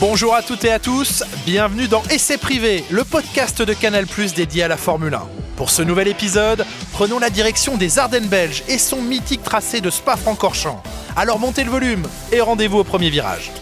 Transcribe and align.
Bonjour 0.00 0.34
à 0.34 0.42
toutes 0.42 0.64
et 0.64 0.72
à 0.72 0.78
tous, 0.78 1.24
bienvenue 1.46 1.88
dans 1.88 2.02
Essai 2.10 2.38
Privé, 2.38 2.84
le 2.90 3.04
podcast 3.04 3.62
de 3.62 3.72
Canal 3.72 4.06
Plus 4.06 4.34
dédié 4.34 4.62
à 4.62 4.68
la 4.68 4.76
Formule 4.76 5.14
1. 5.14 5.22
Pour 5.56 5.70
ce 5.70 5.82
nouvel 5.82 6.08
épisode, 6.08 6.66
prenons 6.92 7.18
la 7.18 7.30
direction 7.30 7.76
des 7.76 7.98
Ardennes 7.98 8.28
belges 8.28 8.64
et 8.68 8.78
son 8.78 9.02
mythique 9.02 9.42
tracé 9.42 9.80
de 9.80 9.90
Spa-Francorchamps. 9.90 10.82
Alors 11.16 11.38
montez 11.38 11.64
le 11.64 11.70
volume 11.70 12.06
et 12.32 12.40
rendez-vous 12.40 12.78
au 12.78 12.84
premier 12.84 13.10
virage. 13.10 13.52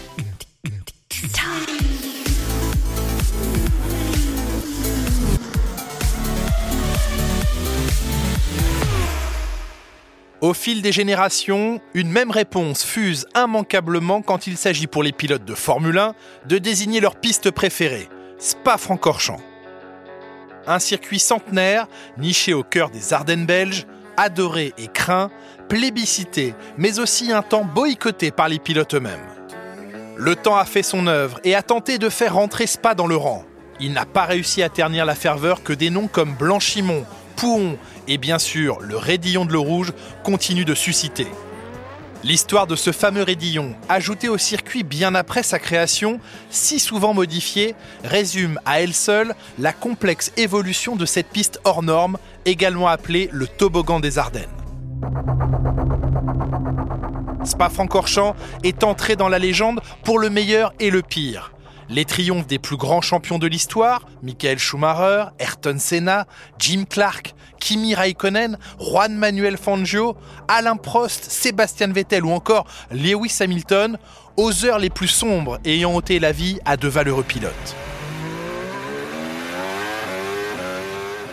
Au 10.53 10.55
fil 10.55 10.82
des 10.82 10.93
générations, 10.93 11.80
une 11.95 12.11
même 12.11 12.30
réponse 12.30 12.85
fuse 12.85 13.27
immanquablement 13.35 14.21
quand 14.21 14.46
il 14.46 14.59
s'agit 14.59 14.86
pour 14.86 15.03
les 15.03 15.13
pilotes 15.13 15.46
de 15.46 15.54
Formule 15.54 15.96
1 15.96 16.14
de 16.45 16.59
désigner 16.59 17.00
leur 17.00 17.17
piste 17.17 17.50
préférée, 17.50 18.11
Spa-Francorchamps. 18.36 19.40
Un 20.67 20.79
circuit 20.79 21.21
centenaire, 21.21 21.86
niché 22.18 22.53
au 22.53 22.64
cœur 22.64 22.90
des 22.90 23.14
Ardennes 23.14 23.46
belges, 23.46 23.86
adoré 24.18 24.75
et 24.76 24.89
craint, 24.89 25.31
plébiscité, 25.71 26.54
mais 26.76 26.98
aussi 26.98 27.32
un 27.32 27.40
temps 27.40 27.64
boycotté 27.64 28.31
par 28.31 28.50
les 28.50 28.59
pilotes 28.59 28.93
eux-mêmes. 28.93 29.26
Le 30.18 30.37
temps 30.37 30.59
a 30.59 30.67
fait 30.67 30.82
son 30.82 31.07
œuvre 31.07 31.40
et 31.45 31.54
a 31.54 31.62
tenté 31.62 31.96
de 31.96 32.11
faire 32.11 32.34
rentrer 32.34 32.67
Spa 32.67 32.95
dans 32.95 33.06
le 33.06 33.17
rang. 33.17 33.47
Il 33.81 33.95
n'a 33.95 34.05
pas 34.05 34.27
réussi 34.27 34.62
à 34.62 34.69
ternir 34.69 35.06
la 35.06 35.14
ferveur 35.14 35.62
que 35.62 35.73
des 35.73 35.89
noms 35.89 36.09
comme 36.09 36.34
Blanchimont, 36.34 37.06
Pouhon 37.36 37.77
et 38.09 38.19
bien 38.19 38.39
sûr 38.39 38.81
le 38.81 38.97
Raidillon 38.97 39.45
de 39.45 39.53
l'eau 39.53 39.62
rouge 39.62 39.92
continuent 40.23 40.64
de 40.64 40.75
susciter. 40.75 41.27
L'histoire 42.25 42.69
de 42.69 42.77
ce 42.77 42.92
fameux 42.92 43.25
raidillon, 43.25 43.75
ajouté 43.89 44.28
au 44.28 44.39
circuit 44.39 44.84
bien 44.84 45.17
après 45.17 45.42
sa 45.42 45.59
création, 45.59 46.21
si 46.51 46.79
souvent 46.79 47.15
modifié, 47.15 47.75
résume 48.05 48.61
à 48.65 48.81
elle 48.81 48.95
seule 48.95 49.34
la 49.59 49.73
complexe 49.73 50.31
évolution 50.37 50.95
de 50.95 51.05
cette 51.05 51.27
piste 51.27 51.59
hors 51.65 51.83
norme, 51.83 52.19
également 52.45 52.87
appelée 52.87 53.29
le 53.33 53.49
toboggan 53.49 53.99
des 53.99 54.19
Ardennes. 54.19 54.45
Spa-Francorchamps 57.45 58.37
est 58.62 58.84
entré 58.84 59.17
dans 59.17 59.28
la 59.28 59.41
légende 59.41 59.81
pour 60.05 60.21
le 60.21 60.31
meilleur 60.31 60.73
et 60.78 60.91
le 60.91 61.03
pire. 61.03 61.53
Les 61.93 62.07
triomphes 62.07 62.47
des 62.47 62.59
plus 62.59 62.79
grands 62.79 63.03
champions 63.03 63.39
de 63.39 63.47
l'histoire, 63.47 64.07
Michael 64.23 64.59
Schumacher, 64.59 65.27
Ayrton 65.39 65.77
Senna, 65.79 66.27
Jim 66.59 66.84
Clark, 66.89 67.34
Kimi 67.61 67.95
Raikkonen, 67.95 68.57
Juan 68.79 69.15
Manuel 69.15 69.59
Fangio, 69.59 70.17
Alain 70.49 70.77
Prost, 70.77 71.31
Sébastien 71.31 71.93
Vettel 71.93 72.25
ou 72.25 72.31
encore 72.31 72.65
Lewis 72.91 73.37
Hamilton, 73.41 73.99
aux 74.39 74.65
heures 74.65 74.79
les 74.79 74.89
plus 74.89 75.09
sombres 75.09 75.59
ayant 75.67 75.95
ôté 75.95 76.19
la 76.19 76.33
vie 76.33 76.59
à 76.65 76.79
de 76.79 76.89
valeureux 76.89 77.25
pilotes. 77.25 77.77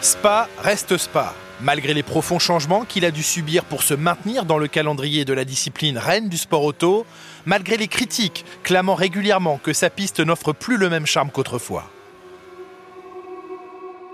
Spa 0.02 0.50
reste 0.62 0.98
Spa. 0.98 1.34
Malgré 1.62 1.94
les 1.94 2.04
profonds 2.04 2.40
changements 2.40 2.84
qu'il 2.84 3.04
a 3.06 3.12
dû 3.12 3.24
subir 3.24 3.64
pour 3.64 3.84
se 3.84 3.94
maintenir 3.94 4.44
dans 4.44 4.58
le 4.58 4.68
calendrier 4.68 5.24
de 5.24 5.34
la 5.34 5.46
discipline 5.46 5.98
reine 5.98 6.28
du 6.28 6.38
sport 6.38 6.64
auto, 6.64 7.06
malgré 7.46 7.78
les 7.78 7.88
critiques 7.88 8.46
clamant 8.64 8.96
régulièrement 8.96 9.58
que 9.58 9.74
sa 9.74 9.90
piste 9.90 10.20
n'offre 10.20 10.54
plus 10.54 10.78
le 10.78 10.90
même 10.90 11.06
charme 11.06 11.32
qu'autrefois. 11.32 11.90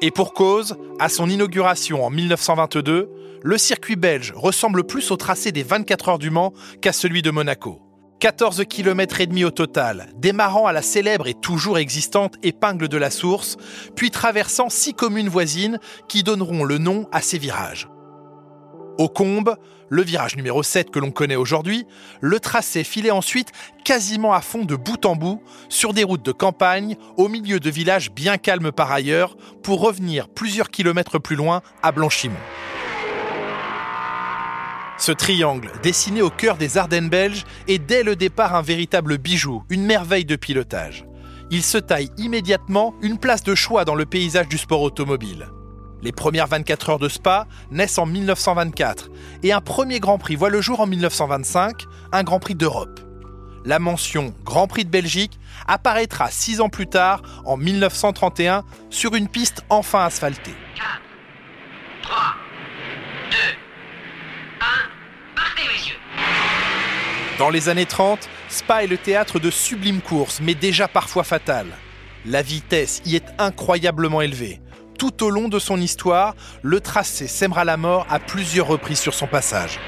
Et 0.02 0.12
pour 0.12 0.34
cause, 0.34 0.76
à 1.00 1.10
son 1.10 1.30
inauguration 1.30 2.06
en 2.06 2.10
1922, 2.10 3.10
le 3.42 3.58
circuit 3.58 3.96
belge 3.96 4.34
ressemble 4.36 4.84
plus 4.86 5.12
au 5.12 5.18
tracé 5.18 5.52
des 5.52 5.64
24 5.64 6.10
heures 6.10 6.20
du 6.20 6.30
Mans 6.30 6.54
qu'à 6.82 6.92
celui 6.92 7.22
de 7.22 7.32
Monaco. 7.32 7.82
14 8.20 8.64
km 8.70 9.22
et 9.22 9.28
demi 9.28 9.44
au 9.44 9.52
total, 9.52 10.08
démarrant 10.16 10.68
à 10.68 10.74
la 10.74 10.82
célèbre 10.82 11.28
et 11.28 11.34
toujours 11.34 11.78
existante 11.78 12.36
épingle 12.44 12.88
de 12.88 12.98
la 12.98 13.12
source, 13.12 13.58
puis 13.96 14.10
traversant 14.10 14.70
six 14.70 14.94
communes 14.94 15.30
voisines 15.30 15.80
qui 16.08 16.24
donneront 16.24 16.64
le 16.64 16.78
nom 16.78 17.08
à 17.12 17.22
ces 17.22 17.38
virages. 17.38 17.88
Au 18.98 19.10
combe, 19.10 19.58
le 19.90 20.02
virage 20.04 20.38
numéro 20.38 20.64
7 20.64 20.90
que 20.90 21.00
l'on 21.00 21.12
connaît 21.12 21.36
aujourd'hui, 21.36 21.86
le 22.22 22.40
tracé 22.40 22.86
filait 22.86 23.12
ensuite 23.12 23.52
quasiment 23.84 24.34
à 24.34 24.40
fond 24.40 24.64
de 24.64 24.78
bout 24.78 25.06
en 25.06 25.18
bout 25.18 25.42
sur 25.68 25.94
des 25.94 26.06
routes 26.06 26.24
de 26.24 26.32
campagne 26.32 26.96
au 27.18 27.28
milieu 27.28 27.60
de 27.60 27.70
villages 27.70 28.12
bien 28.12 28.38
calmes 28.38 28.72
par 28.72 28.92
ailleurs 28.92 29.36
pour 29.64 29.82
revenir 29.82 30.30
plusieurs 30.30 30.70
kilomètres 30.70 31.20
plus 31.20 31.36
loin 31.36 31.62
à 31.84 31.92
Blanchimont. 31.92 32.36
Ce 34.98 35.12
triangle, 35.12 35.72
dessiné 35.84 36.22
au 36.22 36.30
cœur 36.30 36.56
des 36.56 36.78
Ardennes 36.78 37.10
belges, 37.10 37.44
est 37.68 37.80
dès 37.80 38.02
le 38.02 38.16
départ 38.16 38.56
un 38.56 38.62
véritable 38.62 39.18
bijou, 39.18 39.64
une 39.70 39.86
merveille 39.86 40.24
de 40.24 40.38
pilotage. 40.38 41.06
Il 41.52 41.64
se 41.64 41.78
taille 41.78 42.12
immédiatement 42.18 42.96
une 43.02 43.18
place 43.18 43.44
de 43.44 43.56
choix 43.56 43.84
dans 43.84 43.96
le 43.96 44.06
paysage 44.06 44.48
du 44.48 44.58
sport 44.58 44.82
automobile. 44.82 45.50
Les 46.02 46.12
premières 46.12 46.48
24 46.48 46.90
heures 46.90 47.00
de 47.00 47.10
Spa 47.10 47.48
naissent 47.72 47.98
en 47.98 48.06
1924 48.06 49.10
et 49.44 49.54
un 49.54 49.62
premier 49.62 50.00
Grand 50.00 50.18
Prix 50.18 50.36
voit 50.36 50.50
le 50.50 50.62
jour 50.62 50.80
en 50.80 50.88
1925, 50.88 51.86
un 52.12 52.24
Grand 52.24 52.40
Prix 52.40 52.56
d'Europe. 52.56 53.00
La 53.66 53.80
mention 53.80 54.34
Grand 54.44 54.68
Prix 54.68 54.86
de 54.86 54.92
Belgique 54.92 55.40
apparaîtra 55.68 56.30
six 56.30 56.62
ans 56.62 56.70
plus 56.70 56.88
tard, 56.88 57.22
en 57.46 57.58
1931, 57.58 58.64
sur 58.92 59.16
une 59.16 59.28
piste 59.28 59.64
enfin 59.70 60.06
asphaltée. 60.06 60.54
4, 60.76 60.86
3, 62.04 62.18
2, 63.32 63.38
Dans 67.38 67.50
les 67.50 67.68
années 67.68 67.86
30, 67.86 68.30
Spa 68.48 68.84
est 68.84 68.88
le 68.88 68.98
théâtre 68.98 69.40
de 69.40 69.50
sublimes 69.50 70.02
courses, 70.02 70.40
mais 70.42 70.56
déjà 70.56 70.88
parfois 70.88 71.26
fatales. 71.26 71.76
La 72.26 72.42
vitesse 72.42 73.02
y 73.06 73.18
est 73.18 73.26
incroyablement 73.40 74.22
élevée. 74.22 74.62
Tout 74.98 75.24
au 75.24 75.30
long 75.30 75.50
de 75.50 75.60
son 75.60 75.80
histoire, 75.80 76.36
le 76.62 76.80
tracé 76.80 77.28
sèmera 77.28 77.66
la 77.66 77.78
mort 77.78 78.06
à 78.10 78.20
plusieurs 78.20 78.68
reprises 78.68 79.00
sur 79.00 79.14
son 79.14 79.28
passage. 79.28 79.80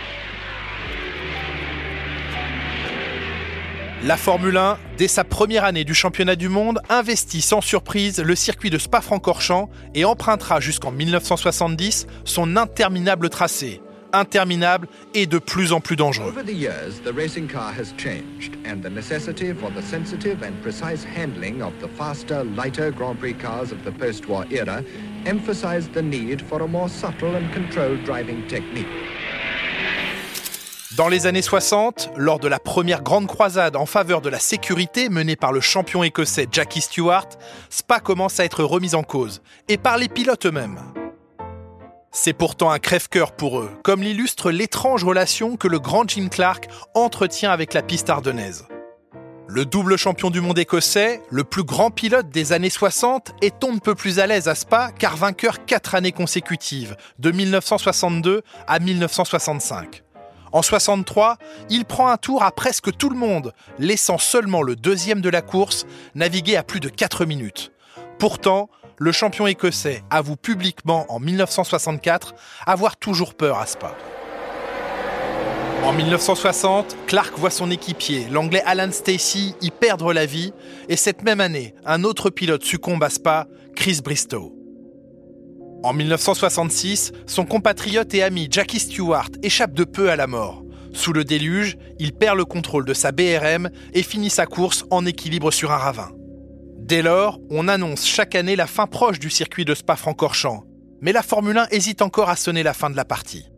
La 4.04 4.16
Formule 4.16 4.58
1, 4.58 4.78
dès 4.98 5.08
sa 5.08 5.24
première 5.24 5.64
année 5.64 5.84
du 5.84 5.96
championnat 5.96 6.36
du 6.36 6.50
monde, 6.50 6.80
investit 6.88 7.42
sans 7.42 7.62
surprise 7.62 8.20
le 8.20 8.36
circuit 8.36 8.70
de 8.70 8.78
Spa-Francorchamps 8.78 9.70
et 9.96 10.06
empruntera 10.06 10.60
jusqu'en 10.60 10.92
1970 10.92 12.06
son 12.24 12.58
interminable 12.58 13.30
tracé, 13.30 13.82
interminable 14.14 14.88
et 15.14 15.26
de 15.26 15.40
plus 15.40 15.74
en 15.74 15.80
plus 15.80 15.96
dangereux. 15.96 16.30
Over 16.30 16.44
the 16.44 16.54
years, 16.54 17.00
the 17.04 17.14
racing 17.14 17.48
car 17.48 17.72
has 17.72 17.94
changed, 17.98 18.56
and 18.66 18.82
the 18.82 18.90
necessity 18.90 19.54
for 19.54 19.72
the 19.72 19.82
sensitive 19.82 20.44
and 20.44 20.54
precise 20.62 21.04
handling 21.04 21.62
of 21.62 21.74
the 21.80 21.90
faster, 21.98 22.44
lighter 22.44 22.92
Grand 22.92 23.18
Prix 23.18 23.36
cars 23.36 23.72
of 23.72 23.84
the 23.84 23.92
post-war 23.92 24.46
era 24.52 24.84
emphasized 25.26 25.94
the 25.94 26.02
need 26.02 26.42
for 26.42 26.62
a 26.62 26.68
more 26.68 26.90
subtle 26.90 27.36
and 27.36 27.52
controlled 27.54 28.04
driving 28.04 28.46
technique. 28.48 28.88
Dans 30.98 31.10
les 31.10 31.28
années 31.28 31.44
60, 31.44 32.10
lors 32.16 32.40
de 32.40 32.48
la 32.48 32.58
première 32.58 33.04
grande 33.04 33.28
croisade 33.28 33.76
en 33.76 33.86
faveur 33.86 34.20
de 34.20 34.30
la 34.30 34.40
sécurité 34.40 35.10
menée 35.10 35.36
par 35.36 35.52
le 35.52 35.62
champion 35.62 36.02
écossais 36.02 36.48
Jackie 36.52 36.82
Stewart, 36.82 37.28
Spa 37.70 38.00
commence 38.00 38.40
à 38.40 38.46
être 38.46 38.64
remise 38.64 38.96
en 38.96 39.04
cause, 39.04 39.44
et 39.68 39.78
par 39.78 40.00
les 40.00 40.10
pilotes 40.10 40.48
eux-mêmes. 40.48 40.80
C'est 42.12 42.34
pourtant 42.34 42.72
un 42.72 42.80
crève-cœur 42.80 43.34
pour 43.34 43.60
eux, 43.60 43.70
comme 43.84 44.02
l'illustre 44.02 44.50
l'étrange 44.50 45.04
relation 45.04 45.58
que 45.58 45.68
le 45.68 45.80
grand 45.80 46.08
Jim 46.10 46.30
Clark 46.30 46.68
entretient 46.94 47.52
avec 47.52 47.74
la 47.74 47.82
piste 47.82 48.10
ardennaise. 48.10 48.66
Le 49.50 49.66
double 49.66 49.98
champion 49.98 50.30
du 50.30 50.42
monde 50.42 50.60
écossais, 50.60 51.22
le 51.30 51.44
plus 51.44 51.64
grand 51.64 51.90
pilote 51.90 52.30
des 52.30 52.54
années 52.54 52.70
60, 52.70 53.34
est 53.42 53.64
on 53.64 53.74
ne 53.74 53.80
peut 53.80 53.96
plus 53.96 54.20
à 54.20 54.28
l'aise 54.28 54.48
à 54.48 54.56
Spa 54.56 54.92
car 54.98 55.16
vainqueur 55.16 55.66
quatre 55.66 55.96
années 55.96 56.12
consécutives, 56.12 56.98
de 57.20 57.32
1962 57.32 58.42
à 58.68 58.80
1965. 58.80 60.04
En 60.52 60.62
63, 60.62 61.38
il 61.70 61.86
prend 61.86 62.08
un 62.08 62.18
tour 62.18 62.44
à 62.44 62.52
presque 62.52 62.96
tout 62.98 63.10
le 63.10 63.18
monde, 63.18 63.54
laissant 63.80 64.18
seulement 64.18 64.62
le 64.64 64.76
deuxième 64.76 65.22
de 65.22 65.30
la 65.30 65.42
course 65.42 65.86
naviguer 66.16 66.56
à 66.56 66.64
plus 66.64 66.80
de 66.80 66.90
4 66.90 67.26
minutes. 67.26 67.72
Pourtant, 68.18 68.70
le 69.00 69.12
champion 69.12 69.46
écossais 69.48 70.04
avoue 70.10 70.36
publiquement 70.36 71.06
en 71.10 71.20
1964 71.20 72.34
avoir 72.66 72.98
toujours 72.98 73.36
peur 73.36 73.60
à 73.60 73.66
Spa. 73.66 73.96
En 75.84 75.94
1960, 75.94 76.98
Clark 77.06 77.38
voit 77.38 77.52
son 77.52 77.70
équipier, 77.70 78.28
l'anglais 78.30 78.64
Alan 78.66 78.92
Stacey, 78.92 79.54
y 79.62 79.70
perdre 79.70 80.12
la 80.12 80.26
vie, 80.26 80.52
et 80.90 80.96
cette 80.96 81.24
même 81.24 81.40
année, 81.40 81.76
un 81.86 82.04
autre 82.04 82.30
pilote 82.30 82.64
succombe 82.64 83.04
à 83.04 83.10
Spa, 83.10 83.48
Chris 83.76 84.02
Bristow. 84.04 84.54
En 85.84 85.94
1966, 85.94 87.14
son 87.28 87.46
compatriote 87.46 88.14
et 88.16 88.24
ami 88.24 88.48
Jackie 88.50 88.80
Stewart 88.80 89.30
échappe 89.44 89.74
de 89.74 89.84
peu 89.84 90.10
à 90.10 90.16
la 90.16 90.26
mort. 90.26 90.64
Sous 90.94 91.14
le 91.14 91.24
déluge, 91.24 91.78
il 92.00 92.14
perd 92.14 92.38
le 92.38 92.46
contrôle 92.46 92.84
de 92.84 92.96
sa 92.96 93.12
BRM 93.12 93.70
et 93.94 94.02
finit 94.02 94.32
sa 94.32 94.48
course 94.48 94.84
en 94.90 95.06
équilibre 95.06 95.52
sur 95.52 95.72
un 95.72 95.78
ravin. 95.78 96.17
Dès 96.88 97.02
lors, 97.02 97.38
on 97.50 97.68
annonce 97.68 98.06
chaque 98.06 98.34
année 98.34 98.56
la 98.56 98.66
fin 98.66 98.88
proche 98.88 99.20
du 99.20 99.30
circuit 99.30 99.66
de 99.66 99.76
Spa-Francorchamps. 99.76 100.64
Mais 101.02 101.12
la 101.12 101.22
Formule 101.22 101.58
1 101.58 101.68
hésite 101.72 102.02
encore 102.02 102.30
à 102.30 102.38
sonner 102.38 102.64
la 102.64 102.74
fin 102.74 102.90
de 102.90 102.96
la 102.96 103.04
partie. 103.04 103.52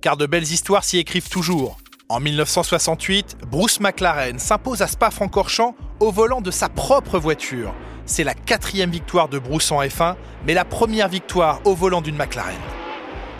Car 0.00 0.16
de 0.16 0.24
belles 0.24 0.50
histoires 0.50 0.82
s'y 0.82 0.96
écrivent 0.96 1.28
toujours. 1.28 1.76
En 2.08 2.18
1968, 2.18 3.36
Bruce 3.50 3.78
McLaren 3.78 4.38
s'impose 4.38 4.80
à 4.80 4.86
Spa-Francorchamps 4.86 5.76
au 6.00 6.10
volant 6.10 6.40
de 6.40 6.50
sa 6.50 6.70
propre 6.70 7.18
voiture. 7.18 7.74
C'est 8.06 8.24
la 8.24 8.32
quatrième 8.32 8.90
victoire 8.90 9.28
de 9.28 9.38
Bruce 9.38 9.70
en 9.70 9.82
F1, 9.82 10.16
mais 10.46 10.54
la 10.54 10.64
première 10.64 11.10
victoire 11.10 11.60
au 11.66 11.74
volant 11.74 12.00
d'une 12.00 12.16
McLaren. 12.16 12.56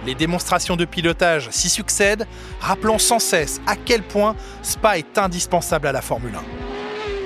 Les 0.05 0.15
démonstrations 0.15 0.77
de 0.77 0.85
pilotage 0.85 1.49
s'y 1.49 1.71
succèdent, 1.71 2.27
rappelant 2.61 2.99
sans 2.99 3.19
cesse 3.19 3.63
à 3.67 3.77
quel 3.77 4.03
point 4.03 4.37
Spa 4.61 4.99
est 4.99 5.17
indispensable 5.17 5.87
à 5.87 5.93
la 5.93 6.03
Formule 6.03 6.35
1. 6.35 6.72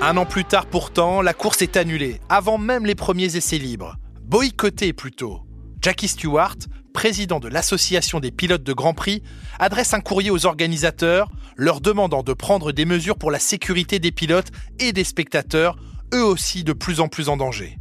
Un 0.03 0.19
an 0.19 0.27
plus 0.27 0.45
tard 0.45 0.67
pourtant, 0.67 1.23
la 1.23 1.33
course 1.33 1.63
est 1.63 1.79
annulée, 1.79 2.21
avant 2.29 2.59
même 2.59 2.85
les 2.85 2.95
premiers 2.95 3.35
essais 3.35 3.57
libres. 3.57 3.97
Boycotté 4.25 4.93
plutôt. 4.93 5.41
Jackie 5.81 6.09
Stewart, 6.09 6.57
président 6.93 7.41
de 7.41 7.49
l'Association 7.49 8.21
des 8.21 8.31
pilotes 8.31 8.63
de 8.63 8.75
Grand 8.75 8.93
Prix, 8.93 9.23
adresse 9.59 9.95
un 9.95 10.01
courrier 10.01 10.31
aux 10.31 10.45
organisateurs 10.45 11.31
leur 11.57 11.81
demandant 11.81 12.23
de 12.23 12.35
prendre 12.35 12.73
des 12.73 12.85
mesures 12.85 13.17
pour 13.17 13.31
la 13.31 13.39
sécurité 13.39 13.99
des 13.99 14.13
pilotes 14.13 14.51
et 14.79 14.93
des 14.93 15.03
spectateurs, 15.03 15.77
eux 16.13 16.25
aussi 16.25 16.63
de 16.63 16.75
plus 16.75 17.01
en 17.01 17.09
plus 17.09 17.31
en 17.31 17.39
danger. 17.39 17.79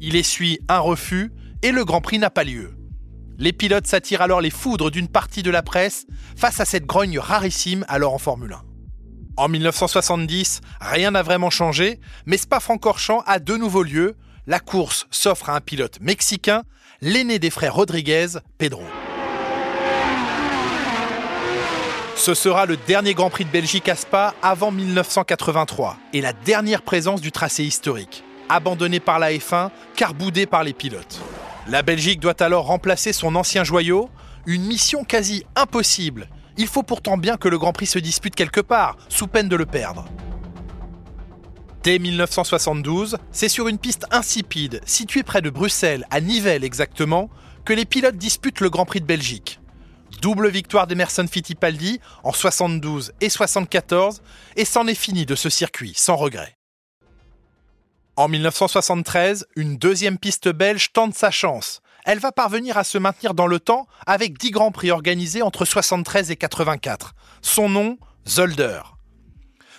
Il 0.00 0.16
essuie 0.16 0.60
un 0.68 0.78
refus 0.78 1.30
et 1.62 1.72
le 1.72 1.84
Grand 1.84 2.00
Prix 2.00 2.18
n'a 2.18 2.30
pas 2.30 2.44
lieu. 2.44 2.74
Les 3.36 3.52
pilotes 3.52 3.86
s'attirent 3.86 4.22
alors 4.22 4.40
les 4.40 4.50
foudres 4.50 4.90
d'une 4.90 5.08
partie 5.08 5.42
de 5.42 5.50
la 5.50 5.62
presse 5.62 6.06
face 6.36 6.60
à 6.60 6.64
cette 6.64 6.86
grogne 6.86 7.18
rarissime 7.18 7.84
alors 7.88 8.14
en 8.14 8.18
Formule 8.18 8.54
1. 8.54 8.73
En 9.36 9.48
1970, 9.48 10.60
rien 10.80 11.10
n'a 11.10 11.22
vraiment 11.22 11.50
changé, 11.50 11.98
mais 12.24 12.36
Spa-Francorchamps 12.36 13.24
a 13.26 13.40
de 13.40 13.56
nouveau 13.56 13.82
lieu. 13.82 14.16
La 14.46 14.60
course 14.60 15.06
s'offre 15.10 15.50
à 15.50 15.56
un 15.56 15.60
pilote 15.60 15.98
mexicain, 16.00 16.62
l'aîné 17.00 17.40
des 17.40 17.50
frères 17.50 17.74
Rodriguez, 17.74 18.26
Pedro. 18.58 18.84
Ce 22.14 22.34
sera 22.34 22.64
le 22.64 22.76
dernier 22.76 23.14
Grand 23.14 23.28
Prix 23.28 23.44
de 23.44 23.50
Belgique 23.50 23.88
à 23.88 23.96
Spa 23.96 24.34
avant 24.40 24.70
1983 24.70 25.96
et 26.12 26.20
la 26.20 26.32
dernière 26.32 26.82
présence 26.82 27.20
du 27.20 27.32
tracé 27.32 27.64
historique, 27.64 28.22
abandonné 28.48 29.00
par 29.00 29.18
la 29.18 29.32
F1 29.32 29.70
car 29.96 30.14
boudé 30.14 30.46
par 30.46 30.62
les 30.62 30.74
pilotes. 30.74 31.20
La 31.66 31.82
Belgique 31.82 32.20
doit 32.20 32.40
alors 32.40 32.66
remplacer 32.66 33.12
son 33.12 33.34
ancien 33.34 33.64
joyau, 33.64 34.10
une 34.46 34.62
mission 34.62 35.02
quasi 35.02 35.44
impossible. 35.56 36.28
Il 36.56 36.66
faut 36.66 36.82
pourtant 36.82 37.16
bien 37.16 37.36
que 37.36 37.48
le 37.48 37.58
Grand 37.58 37.72
Prix 37.72 37.86
se 37.86 37.98
dispute 37.98 38.34
quelque 38.34 38.60
part, 38.60 38.96
sous 39.08 39.26
peine 39.26 39.48
de 39.48 39.56
le 39.56 39.66
perdre. 39.66 40.04
Dès 41.82 41.98
1972, 41.98 43.18
c'est 43.30 43.48
sur 43.48 43.68
une 43.68 43.78
piste 43.78 44.06
insipide, 44.10 44.80
située 44.86 45.22
près 45.22 45.42
de 45.42 45.50
Bruxelles, 45.50 46.06
à 46.10 46.20
Nivelles 46.20 46.64
exactement, 46.64 47.28
que 47.64 47.72
les 47.72 47.84
pilotes 47.84 48.16
disputent 48.16 48.60
le 48.60 48.70
Grand 48.70 48.86
Prix 48.86 49.00
de 49.00 49.06
Belgique. 49.06 49.60
Double 50.22 50.48
victoire 50.48 50.86
d'Emerson 50.86 51.26
Fittipaldi 51.30 52.00
en 52.22 52.32
72 52.32 53.12
et 53.20 53.28
74, 53.28 54.22
et 54.56 54.64
c'en 54.64 54.86
est 54.86 54.94
fini 54.94 55.26
de 55.26 55.34
ce 55.34 55.50
circuit, 55.50 55.92
sans 55.94 56.16
regret. 56.16 56.56
En 58.16 58.28
1973, 58.28 59.46
une 59.56 59.76
deuxième 59.76 60.18
piste 60.18 60.48
belge 60.48 60.92
tente 60.92 61.14
sa 61.14 61.30
chance. 61.30 61.82
Elle 62.04 62.18
va 62.18 62.32
parvenir 62.32 62.76
à 62.76 62.84
se 62.84 62.98
maintenir 62.98 63.32
dans 63.32 63.46
le 63.46 63.58
temps 63.58 63.86
avec 64.06 64.38
10 64.38 64.50
grands 64.50 64.70
prix 64.70 64.90
organisés 64.90 65.42
entre 65.42 65.64
73 65.64 66.30
et 66.30 66.36
84. 66.36 67.14
Son 67.40 67.68
nom, 67.68 67.98
Zolder. 68.28 68.80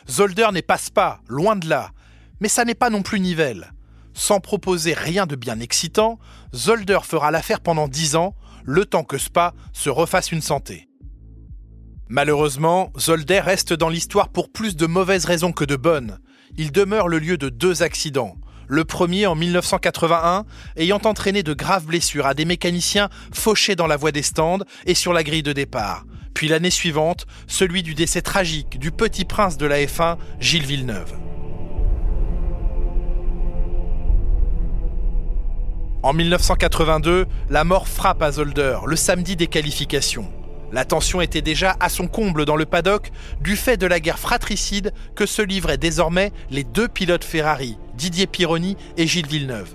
Zolder 0.09 0.47
n'est 0.51 0.61
pas 0.61 0.77
Spa, 0.77 1.19
loin 1.27 1.55
de 1.55 1.69
là, 1.69 1.91
mais 2.39 2.49
ça 2.49 2.65
n'est 2.65 2.75
pas 2.75 2.89
non 2.89 3.03
plus 3.03 3.19
Nivelles. 3.19 3.71
Sans 4.13 4.39
proposer 4.39 4.93
rien 4.93 5.27
de 5.27 5.35
bien 5.35 5.59
excitant, 5.59 6.19
Zolder 6.53 6.99
fera 7.03 7.31
l'affaire 7.31 7.61
pendant 7.61 7.87
10 7.87 8.15
ans, 8.15 8.35
le 8.63 8.85
temps 8.85 9.03
que 9.03 9.17
Spa 9.17 9.53
se 9.73 9.89
refasse 9.89 10.31
une 10.31 10.41
santé. 10.41 10.89
Malheureusement, 12.07 12.91
Zolder 12.97 13.39
reste 13.39 13.73
dans 13.73 13.89
l'histoire 13.89 14.29
pour 14.29 14.51
plus 14.51 14.75
de 14.75 14.87
mauvaises 14.87 15.25
raisons 15.25 15.51
que 15.51 15.65
de 15.65 15.75
bonnes 15.75 16.19
il 16.57 16.71
demeure 16.71 17.07
le 17.07 17.19
lieu 17.19 17.37
de 17.37 17.49
deux 17.49 17.83
accidents. 17.83 18.35
Le 18.67 18.83
premier 18.83 19.27
en 19.27 19.35
1981, 19.35 20.45
ayant 20.77 21.01
entraîné 21.03 21.43
de 21.43 21.53
graves 21.53 21.85
blessures 21.85 22.25
à 22.25 22.33
des 22.33 22.45
mécaniciens 22.45 23.09
fauchés 23.31 23.75
dans 23.75 23.87
la 23.87 23.97
voie 23.97 24.11
des 24.11 24.23
stands 24.23 24.59
et 24.85 24.95
sur 24.95 25.13
la 25.13 25.23
grille 25.23 25.43
de 25.43 25.53
départ. 25.53 26.05
Puis 26.33 26.47
l'année 26.47 26.71
suivante, 26.71 27.25
celui 27.47 27.83
du 27.83 27.93
décès 27.93 28.21
tragique 28.21 28.77
du 28.79 28.91
petit 28.91 29.23
prince 29.25 29.57
de 29.57 29.65
la 29.65 29.77
F1, 29.77 30.17
Gilles 30.39 30.65
Villeneuve. 30.65 31.13
En 36.03 36.13
1982, 36.13 37.25
la 37.49 37.63
mort 37.63 37.87
frappe 37.87 38.21
à 38.21 38.31
Zolder, 38.31 38.79
le 38.85 38.95
samedi 38.95 39.35
des 39.35 39.47
qualifications. 39.47 40.31
La 40.71 40.85
tension 40.85 41.21
était 41.21 41.41
déjà 41.41 41.77
à 41.79 41.89
son 41.89 42.07
comble 42.07 42.45
dans 42.45 42.57
le 42.57 42.65
paddock 42.65 43.11
du 43.39 43.55
fait 43.55 43.77
de 43.77 43.87
la 43.87 43.99
guerre 43.99 44.19
fratricide 44.19 44.93
que 45.15 45.25
se 45.25 45.41
livraient 45.41 45.77
désormais 45.77 46.31
les 46.49 46.63
deux 46.63 46.87
pilotes 46.87 47.23
Ferrari, 47.23 47.77
Didier 47.97 48.27
Pironi 48.27 48.75
et 48.97 49.07
Gilles 49.07 49.27
Villeneuve. 49.27 49.73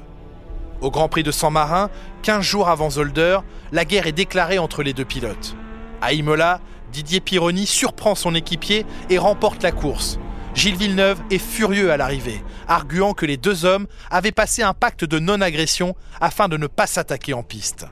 Au 0.80 0.90
Grand 0.90 1.08
Prix 1.08 1.22
de 1.22 1.30
San 1.30 1.52
Marin, 1.52 1.90
15 2.22 2.42
jours 2.42 2.68
avant 2.68 2.90
Zolder, 2.90 3.38
la 3.72 3.84
guerre 3.84 4.06
est 4.06 4.12
déclarée 4.12 4.58
entre 4.58 4.82
les 4.82 4.92
deux 4.92 5.04
pilotes. 5.04 5.56
À 6.02 6.12
Imola, 6.12 6.60
Didier 6.92 7.20
Pironi 7.20 7.66
surprend 7.66 8.14
son 8.14 8.34
équipier 8.34 8.84
et 9.08 9.18
remporte 9.18 9.62
la 9.62 9.72
course. 9.72 10.18
Gilles 10.54 10.76
Villeneuve 10.76 11.20
est 11.30 11.38
furieux 11.38 11.92
à 11.92 11.96
l'arrivée, 11.96 12.42
arguant 12.66 13.14
que 13.14 13.24
les 13.24 13.36
deux 13.36 13.64
hommes 13.64 13.86
avaient 14.10 14.32
passé 14.32 14.62
un 14.62 14.74
pacte 14.74 15.04
de 15.04 15.18
non-agression 15.18 15.94
afin 16.20 16.48
de 16.48 16.56
ne 16.56 16.66
pas 16.66 16.86
s'attaquer 16.86 17.34
en 17.34 17.42
piste. 17.42 17.86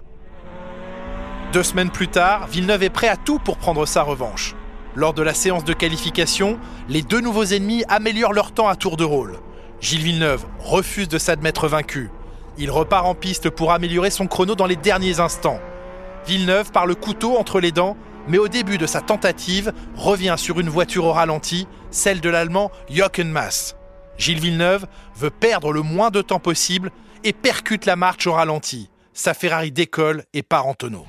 Deux 1.52 1.62
semaines 1.62 1.90
plus 1.90 2.08
tard, 2.08 2.48
Villeneuve 2.48 2.82
est 2.82 2.90
prêt 2.90 3.08
à 3.08 3.16
tout 3.16 3.38
pour 3.38 3.56
prendre 3.56 3.86
sa 3.86 4.02
revanche. 4.02 4.54
Lors 4.94 5.14
de 5.14 5.22
la 5.22 5.32
séance 5.32 5.64
de 5.64 5.72
qualification, 5.72 6.58
les 6.88 7.02
deux 7.02 7.20
nouveaux 7.20 7.44
ennemis 7.44 7.84
améliorent 7.88 8.32
leur 8.32 8.52
temps 8.52 8.68
à 8.68 8.76
tour 8.76 8.96
de 8.96 9.04
rôle. 9.04 9.38
Gilles 9.80 10.02
Villeneuve 10.02 10.44
refuse 10.58 11.08
de 11.08 11.18
s'admettre 11.18 11.68
vaincu. 11.68 12.10
Il 12.58 12.70
repart 12.70 13.06
en 13.06 13.14
piste 13.14 13.48
pour 13.48 13.70
améliorer 13.70 14.10
son 14.10 14.26
chrono 14.26 14.56
dans 14.56 14.66
les 14.66 14.76
derniers 14.76 15.20
instants. 15.20 15.60
Villeneuve 16.26 16.72
part 16.72 16.86
le 16.86 16.96
couteau 16.96 17.36
entre 17.38 17.60
les 17.60 17.70
dents, 17.70 17.96
mais 18.26 18.38
au 18.38 18.48
début 18.48 18.76
de 18.76 18.86
sa 18.86 19.00
tentative, 19.00 19.72
revient 19.94 20.34
sur 20.36 20.58
une 20.58 20.68
voiture 20.68 21.04
au 21.04 21.12
ralenti, 21.12 21.68
celle 21.92 22.20
de 22.20 22.28
l'allemand 22.28 22.72
Jochen 22.90 23.30
Mass. 23.30 23.76
Gilles 24.18 24.40
Villeneuve 24.40 24.86
veut 25.14 25.30
perdre 25.30 25.72
le 25.72 25.82
moins 25.82 26.10
de 26.10 26.22
temps 26.22 26.40
possible 26.40 26.90
et 27.22 27.32
percute 27.32 27.86
la 27.86 27.94
marche 27.94 28.26
au 28.26 28.32
ralenti. 28.32 28.90
Sa 29.12 29.32
Ferrari 29.32 29.70
décolle 29.70 30.24
et 30.34 30.42
part 30.42 30.66
en 30.66 30.74
tonneau. 30.74 31.06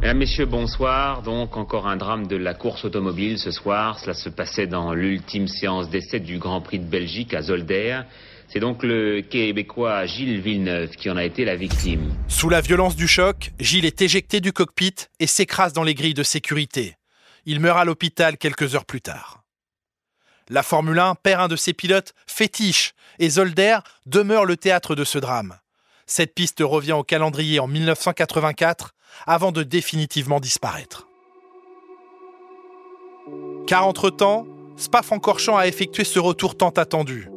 Mesdames, 0.00 0.18
Messieurs, 0.18 0.44
bonsoir. 0.44 1.22
Donc, 1.22 1.56
encore 1.56 1.88
un 1.88 1.96
drame 1.96 2.26
de 2.26 2.36
la 2.36 2.52
course 2.52 2.84
automobile 2.84 3.38
ce 3.38 3.50
soir. 3.50 3.98
Cela 3.98 4.12
se 4.12 4.28
passait 4.28 4.66
dans 4.66 4.92
l'ultime 4.92 5.48
séance 5.48 5.88
d'essai 5.88 6.20
du 6.20 6.38
Grand 6.38 6.60
Prix 6.60 6.80
de 6.80 6.84
Belgique 6.84 7.32
à 7.32 7.40
Zolder. 7.40 8.02
C'est 8.48 8.60
donc 8.60 8.82
le 8.82 9.22
Québécois 9.22 10.04
Gilles 10.04 10.40
Villeneuve 10.40 10.90
qui 10.90 11.08
en 11.08 11.16
a 11.16 11.24
été 11.24 11.46
la 11.46 11.56
victime. 11.56 12.14
Sous 12.28 12.50
la 12.50 12.60
violence 12.60 12.94
du 12.94 13.08
choc, 13.08 13.52
Gilles 13.58 13.86
est 13.86 14.02
éjecté 14.02 14.40
du 14.40 14.52
cockpit 14.52 14.94
et 15.18 15.26
s'écrase 15.26 15.72
dans 15.72 15.82
les 15.82 15.94
grilles 15.94 16.14
de 16.14 16.22
sécurité. 16.22 16.96
Il 17.46 17.60
meurt 17.60 17.78
à 17.78 17.84
l'hôpital 17.84 18.36
quelques 18.36 18.74
heures 18.74 18.84
plus 18.84 19.00
tard. 19.00 19.44
La 20.48 20.62
Formule 20.62 20.98
1 20.98 21.16
perd 21.16 21.40
un 21.40 21.48
de 21.48 21.56
ses 21.56 21.72
pilotes 21.72 22.14
fétiche 22.26 22.92
et 23.18 23.30
Zolder 23.30 23.78
demeure 24.04 24.44
le 24.44 24.58
théâtre 24.58 24.94
de 24.94 25.04
ce 25.04 25.18
drame. 25.18 25.56
Cette 26.06 26.34
piste 26.34 26.60
revient 26.60 26.92
au 26.92 27.02
calendrier 27.02 27.58
en 27.58 27.66
1984 27.66 28.92
avant 29.26 29.52
de 29.52 29.62
définitivement 29.62 30.40
disparaître. 30.40 31.08
Car 33.66 33.86
entre-temps, 33.86 34.46
Spa-Francorchamps 34.76 35.56
a 35.56 35.66
effectué 35.66 36.04
ce 36.04 36.18
retour 36.18 36.56
tant 36.56 36.70
attendu. 36.70 37.30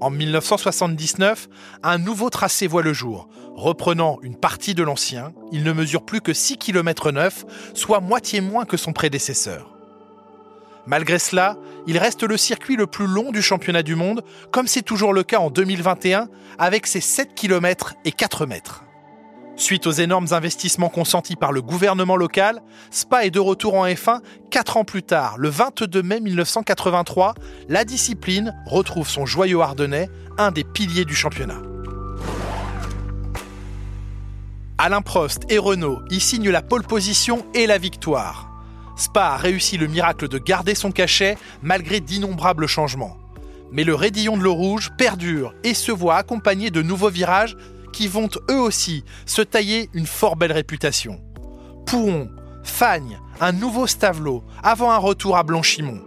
En 0.00 0.10
1979, 0.10 1.48
un 1.82 1.98
nouveau 1.98 2.30
tracé 2.30 2.66
voit 2.66 2.82
le 2.82 2.92
jour. 2.92 3.28
Reprenant 3.54 4.18
une 4.22 4.36
partie 4.36 4.74
de 4.74 4.82
l'ancien, 4.82 5.32
il 5.52 5.64
ne 5.64 5.72
mesure 5.72 6.04
plus 6.04 6.20
que 6.20 6.34
6 6.34 6.58
km 6.58 7.10
9, 7.12 7.44
soit 7.74 8.00
moitié 8.00 8.40
moins 8.40 8.66
que 8.66 8.76
son 8.76 8.92
prédécesseur. 8.92 9.74
Malgré 10.86 11.18
cela, 11.18 11.56
il 11.86 11.98
reste 11.98 12.22
le 12.22 12.36
circuit 12.36 12.76
le 12.76 12.86
plus 12.86 13.06
long 13.06 13.32
du 13.32 13.42
championnat 13.42 13.82
du 13.82 13.96
monde, 13.96 14.22
comme 14.52 14.66
c'est 14.66 14.82
toujours 14.82 15.12
le 15.12 15.24
cas 15.24 15.38
en 15.38 15.50
2021, 15.50 16.28
avec 16.58 16.86
ses 16.86 17.00
7 17.00 17.34
km 17.34 17.94
et 18.04 18.12
4 18.12 18.46
mètres. 18.46 18.85
Suite 19.56 19.86
aux 19.86 19.92
énormes 19.92 20.26
investissements 20.32 20.90
consentis 20.90 21.34
par 21.34 21.50
le 21.50 21.62
gouvernement 21.62 22.16
local, 22.16 22.60
Spa 22.90 23.24
est 23.24 23.30
de 23.30 23.40
retour 23.40 23.74
en 23.74 23.86
F1 23.86 24.20
4 24.50 24.76
ans 24.76 24.84
plus 24.84 25.02
tard, 25.02 25.36
le 25.38 25.48
22 25.48 26.02
mai 26.02 26.20
1983. 26.20 27.34
La 27.68 27.86
discipline 27.86 28.54
retrouve 28.66 29.08
son 29.08 29.24
joyau 29.24 29.62
ardennais, 29.62 30.10
un 30.36 30.50
des 30.50 30.62
piliers 30.62 31.06
du 31.06 31.14
championnat. 31.14 31.62
Alain 34.76 35.00
Prost 35.00 35.44
et 35.48 35.56
Renault 35.56 36.00
y 36.10 36.20
signent 36.20 36.50
la 36.50 36.60
pole 36.60 36.82
position 36.82 37.46
et 37.54 37.66
la 37.66 37.78
victoire. 37.78 38.50
Spa 38.94 39.28
a 39.28 39.36
réussi 39.38 39.78
le 39.78 39.86
miracle 39.86 40.28
de 40.28 40.36
garder 40.36 40.74
son 40.74 40.92
cachet 40.92 41.38
malgré 41.62 42.00
d'innombrables 42.00 42.66
changements. 42.66 43.16
Mais 43.72 43.84
le 43.84 43.94
raidillon 43.94 44.36
de 44.36 44.42
l'eau 44.42 44.54
rouge 44.54 44.92
perdure 44.98 45.54
et 45.64 45.72
se 45.72 45.92
voit 45.92 46.16
accompagné 46.16 46.70
de 46.70 46.82
nouveaux 46.82 47.10
virages 47.10 47.56
qui 47.96 48.08
vont 48.08 48.28
eux 48.50 48.60
aussi 48.60 49.04
se 49.24 49.40
tailler 49.40 49.88
une 49.94 50.04
fort 50.04 50.36
belle 50.36 50.52
réputation. 50.52 51.18
Pouhon, 51.86 52.28
Fagne, 52.62 53.18
un 53.40 53.52
nouveau 53.52 53.86
Stavelot, 53.86 54.44
avant 54.62 54.90
un 54.90 54.98
retour 54.98 55.38
à 55.38 55.42
Blanchimont. 55.42 56.02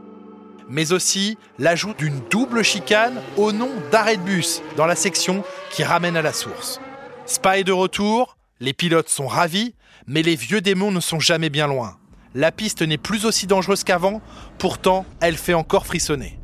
Mais 0.69 0.91
aussi 0.91 1.36
l'ajout 1.58 1.96
d'une 1.96 2.19
double 2.29 2.63
chicane 2.63 3.19
au 3.38 3.51
nom 3.51 3.72
d'arrêt 3.91 4.17
de 4.17 4.22
bus 4.22 4.62
dans 4.77 4.86
la 4.86 4.96
section 4.96 5.43
qui 5.72 5.84
ramène 5.84 6.15
à 6.15 6.22
la 6.22 6.31
source. 6.31 6.79
Spa 7.25 7.58
est 7.58 7.63
de 7.63 7.72
retour, 7.72 8.38
les 8.60 8.74
pilotes 8.74 9.10
sont 9.10 9.27
ravis, 9.27 9.74
mais 10.05 10.22
les 10.22 10.36
vieux 10.36 10.62
démons 10.62 10.91
ne 10.91 11.00
sont 11.00 11.19
jamais 11.19 11.50
bien 11.50 11.65
loin. 11.65 11.98
La 12.36 12.51
piste 12.51 12.84
n'est 12.84 13.00
plus 13.00 13.25
aussi 13.25 13.48
dangereuse 13.48 13.84
qu'avant, 13.84 14.22
pourtant 14.60 15.08
elle 15.22 15.38
fait 15.38 15.55
encore 15.55 15.88
frissonner. 15.88 16.38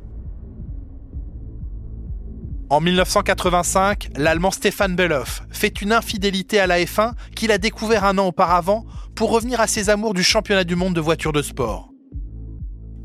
En 2.71 2.81
1985, 2.81 4.09
l'Allemand 4.17 4.49
Stefan 4.49 4.95
Belloff 4.95 5.43
fait 5.51 5.81
une 5.81 5.93
infidélité 5.93 6.59
à 6.59 6.65
la 6.65 6.79
F1 6.79 7.11
qu'il 7.35 7.51
a 7.51 7.59
découvert 7.59 8.05
un 8.05 8.17
an 8.17 8.25
auparavant 8.25 8.85
pour 9.13 9.29
revenir 9.29 9.61
à 9.61 9.67
ses 9.67 9.91
amours 9.91 10.15
du 10.15 10.23
championnat 10.23 10.63
du 10.63 10.75
monde 10.75 10.95
de 10.95 11.01
voitures 11.01 11.31
de 11.31 11.43
sport. 11.43 11.89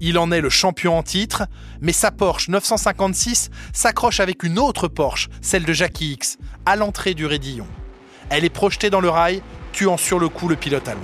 Il 0.00 0.16
en 0.16 0.32
est 0.32 0.40
le 0.40 0.48
champion 0.48 0.96
en 0.96 1.02
titre, 1.02 1.42
mais 1.82 1.92
sa 1.92 2.10
Porsche 2.10 2.48
956 2.48 3.50
s'accroche 3.74 4.20
avec 4.20 4.44
une 4.44 4.58
autre 4.58 4.88
Porsche, 4.88 5.28
celle 5.42 5.66
de 5.66 5.74
Jackie 5.74 6.12
X, 6.12 6.38
à 6.64 6.74
l'entrée 6.74 7.12
du 7.12 7.26
Rédillon. 7.26 7.66
Elle 8.30 8.46
est 8.46 8.48
projetée 8.48 8.88
dans 8.88 9.00
le 9.00 9.10
rail, 9.10 9.42
tuant 9.72 9.98
sur 9.98 10.18
le 10.18 10.30
coup 10.30 10.48
le 10.48 10.56
pilote 10.56 10.88
allemand. 10.88 11.02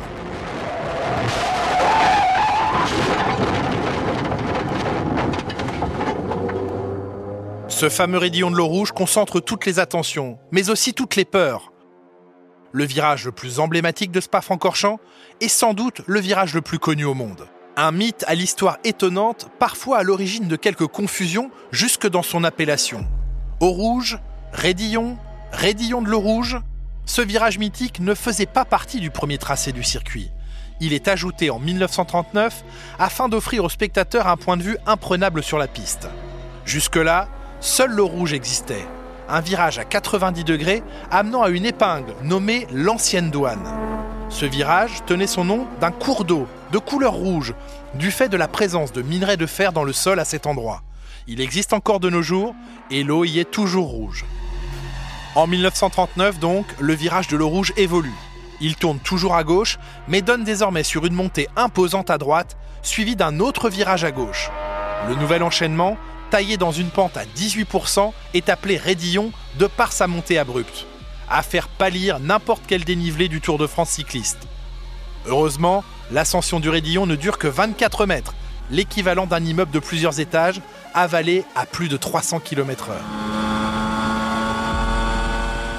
Ce 7.76 7.90
fameux 7.90 8.16
raidillon 8.16 8.50
de 8.50 8.56
l'eau 8.56 8.68
rouge 8.68 8.92
concentre 8.92 9.38
toutes 9.38 9.66
les 9.66 9.78
attentions, 9.78 10.38
mais 10.50 10.70
aussi 10.70 10.94
toutes 10.94 11.14
les 11.14 11.26
peurs. 11.26 11.74
Le 12.72 12.86
virage 12.86 13.26
le 13.26 13.32
plus 13.32 13.60
emblématique 13.60 14.10
de 14.10 14.22
Spa-Francorchamps 14.22 14.98
est 15.42 15.48
sans 15.48 15.74
doute 15.74 16.00
le 16.06 16.18
virage 16.18 16.54
le 16.54 16.62
plus 16.62 16.78
connu 16.78 17.04
au 17.04 17.12
monde. 17.12 17.48
Un 17.76 17.92
mythe 17.92 18.24
à 18.28 18.34
l'histoire 18.34 18.78
étonnante, 18.84 19.50
parfois 19.58 19.98
à 19.98 20.04
l'origine 20.04 20.48
de 20.48 20.56
quelques 20.56 20.86
confusions 20.86 21.50
jusque 21.70 22.08
dans 22.08 22.22
son 22.22 22.44
appellation. 22.44 23.06
Eau 23.60 23.72
rouge, 23.72 24.20
raidillon, 24.52 25.18
raidillon 25.52 26.00
de 26.00 26.08
l'eau 26.08 26.20
rouge, 26.20 26.56
ce 27.04 27.20
virage 27.20 27.58
mythique 27.58 28.00
ne 28.00 28.14
faisait 28.14 28.46
pas 28.46 28.64
partie 28.64 29.00
du 29.00 29.10
premier 29.10 29.36
tracé 29.36 29.72
du 29.72 29.82
circuit. 29.82 30.30
Il 30.80 30.94
est 30.94 31.08
ajouté 31.08 31.50
en 31.50 31.58
1939 31.58 32.64
afin 32.98 33.28
d'offrir 33.28 33.64
aux 33.64 33.68
spectateurs 33.68 34.28
un 34.28 34.38
point 34.38 34.56
de 34.56 34.62
vue 34.62 34.78
imprenable 34.86 35.42
sur 35.42 35.58
la 35.58 35.68
piste. 35.68 36.08
Jusque-là, 36.64 37.28
seul 37.60 37.90
le 37.90 38.02
rouge 38.02 38.32
existait. 38.32 38.86
Un 39.28 39.40
virage 39.40 39.78
à 39.78 39.84
90 39.84 40.44
degrés 40.44 40.82
amenant 41.10 41.42
à 41.42 41.48
une 41.50 41.66
épingle 41.66 42.14
nommée 42.22 42.66
l'ancienne 42.72 43.30
douane. 43.30 43.68
Ce 44.28 44.44
virage 44.44 45.04
tenait 45.06 45.26
son 45.26 45.44
nom 45.44 45.66
d'un 45.80 45.90
cours 45.90 46.24
d'eau 46.24 46.46
de 46.72 46.78
couleur 46.78 47.12
rouge, 47.12 47.54
du 47.94 48.10
fait 48.10 48.28
de 48.28 48.36
la 48.36 48.48
présence 48.48 48.92
de 48.92 49.02
minerais 49.02 49.36
de 49.36 49.46
fer 49.46 49.72
dans 49.72 49.84
le 49.84 49.92
sol 49.92 50.18
à 50.20 50.24
cet 50.24 50.46
endroit. 50.46 50.82
Il 51.28 51.40
existe 51.40 51.72
encore 51.72 52.00
de 52.00 52.10
nos 52.10 52.22
jours 52.22 52.54
et 52.90 53.02
l'eau 53.02 53.24
y 53.24 53.38
est 53.38 53.50
toujours 53.50 53.88
rouge. 53.88 54.24
En 55.34 55.46
1939 55.46 56.38
donc, 56.38 56.66
le 56.80 56.94
virage 56.94 57.28
de 57.28 57.36
l'eau 57.36 57.48
rouge 57.48 57.72
évolue. 57.76 58.14
Il 58.60 58.76
tourne 58.76 58.98
toujours 58.98 59.34
à 59.34 59.44
gauche, 59.44 59.78
mais 60.08 60.22
donne 60.22 60.44
désormais 60.44 60.82
sur 60.82 61.04
une 61.04 61.14
montée 61.14 61.48
imposante 61.56 62.10
à 62.10 62.16
droite, 62.16 62.56
suivi 62.82 63.16
d'un 63.16 63.40
autre 63.40 63.68
virage 63.68 64.04
à 64.04 64.12
gauche. 64.12 64.50
Le 65.08 65.14
nouvel 65.14 65.42
enchaînement, 65.42 65.98
taillé 66.30 66.56
dans 66.56 66.72
une 66.72 66.90
pente 66.90 67.16
à 67.16 67.24
18%, 67.24 68.12
est 68.34 68.48
appelé 68.48 68.76
Raidillon 68.76 69.32
de 69.58 69.66
par 69.66 69.92
sa 69.92 70.06
montée 70.06 70.38
abrupte, 70.38 70.86
à 71.28 71.42
faire 71.42 71.68
pâlir 71.68 72.20
n'importe 72.20 72.62
quel 72.66 72.84
dénivelé 72.84 73.28
du 73.28 73.40
Tour 73.40 73.58
de 73.58 73.66
France 73.66 73.90
cycliste. 73.90 74.46
Heureusement, 75.26 75.84
l'ascension 76.10 76.60
du 76.60 76.68
Raidillon 76.68 77.06
ne 77.06 77.16
dure 77.16 77.38
que 77.38 77.48
24 77.48 78.06
mètres, 78.06 78.34
l'équivalent 78.70 79.26
d'un 79.26 79.44
immeuble 79.44 79.72
de 79.72 79.78
plusieurs 79.78 80.20
étages, 80.20 80.60
avalé 80.94 81.44
à 81.54 81.66
plus 81.66 81.88
de 81.88 81.96
300 81.96 82.40
km/h. 82.40 82.92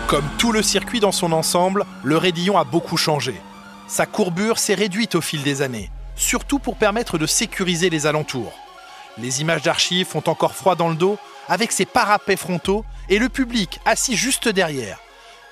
Comme 0.07 0.25
tout 0.37 0.51
le 0.51 0.61
circuit 0.61 1.01
dans 1.01 1.11
son 1.11 1.33
ensemble, 1.33 1.85
le 2.03 2.17
Raidillon 2.17 2.57
a 2.57 2.63
beaucoup 2.63 2.97
changé. 2.97 3.35
Sa 3.87 4.05
courbure 4.05 4.57
s'est 4.57 4.73
réduite 4.73 5.15
au 5.15 5.21
fil 5.21 5.43
des 5.43 5.61
années, 5.61 5.91
surtout 6.15 6.59
pour 6.59 6.77
permettre 6.77 7.17
de 7.17 7.25
sécuriser 7.25 7.89
les 7.89 8.05
alentours. 8.05 8.53
Les 9.19 9.41
images 9.41 9.63
d'archives 9.63 10.05
font 10.05 10.23
encore 10.27 10.53
froid 10.53 10.75
dans 10.75 10.89
le 10.89 10.95
dos 10.95 11.17
avec 11.47 11.71
ses 11.71 11.85
parapets 11.85 12.35
frontaux 12.35 12.85
et 13.09 13.17
le 13.17 13.29
public 13.29 13.79
assis 13.85 14.15
juste 14.15 14.47
derrière. 14.47 14.99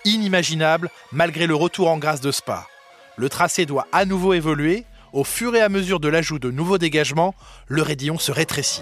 Inimaginable 0.04 0.92
malgré 1.12 1.48
le 1.48 1.56
retour 1.56 1.90
en 1.90 1.98
grâce 1.98 2.22
de 2.22 2.32
Spa. 2.32 2.68
Le 3.16 3.28
tracé 3.28 3.66
doit 3.66 3.88
à 3.92 4.06
nouveau 4.06 4.34
évoluer. 4.34 4.86
Au 5.14 5.24
fur 5.24 5.56
et 5.56 5.62
à 5.62 5.70
mesure 5.70 6.00
de 6.00 6.10
l'ajout 6.10 6.40
de 6.40 6.52
nouveaux 6.52 6.78
dégagements, 6.78 7.34
le 7.68 7.82
raidillon 7.82 8.20
se 8.20 8.32
rétrécit. 8.32 8.82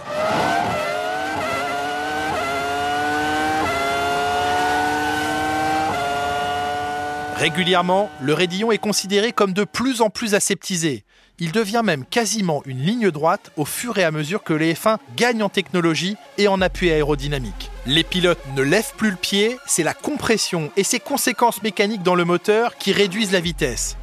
Régulièrement, 7.36 8.10
le 8.22 8.34
raidillon 8.34 8.72
est 8.72 8.78
considéré 8.80 9.32
comme 9.32 9.54
de 9.54 9.64
plus 9.64 10.02
en 10.02 10.10
plus 10.10 10.34
aseptisé. 10.34 11.04
Il 11.40 11.52
devient 11.52 11.82
même 11.84 12.06
quasiment 12.06 12.62
une 12.68 12.80
ligne 12.80 13.10
droite 13.10 13.52
au 13.58 13.66
fur 13.66 13.98
et 13.98 14.04
à 14.04 14.12
mesure 14.12 14.44
que 14.44 14.54
les 14.54 14.76
F1 14.76 14.98
gagnent 15.16 15.42
en 15.42 15.50
technologie 15.50 16.16
et 16.38 16.48
en 16.48 16.62
appui 16.62 16.92
aérodynamique. 16.92 17.72
Les 17.88 18.04
pilotes 18.04 18.46
ne 18.56 18.62
lèvent 18.62 18.94
plus 18.98 19.10
le 19.10 19.16
pied, 19.18 19.58
c'est 19.66 19.82
la 19.82 19.96
compression 19.96 20.72
et 20.78 20.84
ses 20.84 21.00
conséquences 21.00 21.64
mécaniques 21.64 22.04
dans 22.04 22.14
le 22.14 22.24
moteur 22.24 22.78
qui 22.78 22.92
réduisent 22.92 23.32
la 23.32 23.40
vitesse. 23.40 23.98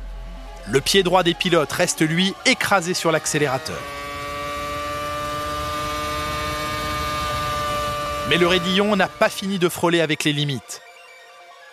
Le 0.68 0.80
pied 0.80 1.04
droit 1.04 1.22
des 1.22 1.34
pilotes 1.34 1.72
reste 1.72 2.02
lui 2.02 2.34
écrasé 2.46 2.94
sur 2.94 3.12
l'accélérateur. 3.12 3.78
Mais 8.28 8.38
le 8.38 8.46
raidillon 8.48 8.96
n'a 8.96 9.08
pas 9.08 9.28
fini 9.28 9.58
de 9.60 9.68
frôler 9.68 10.00
avec 10.00 10.24
les 10.24 10.32
limites. 10.32 10.82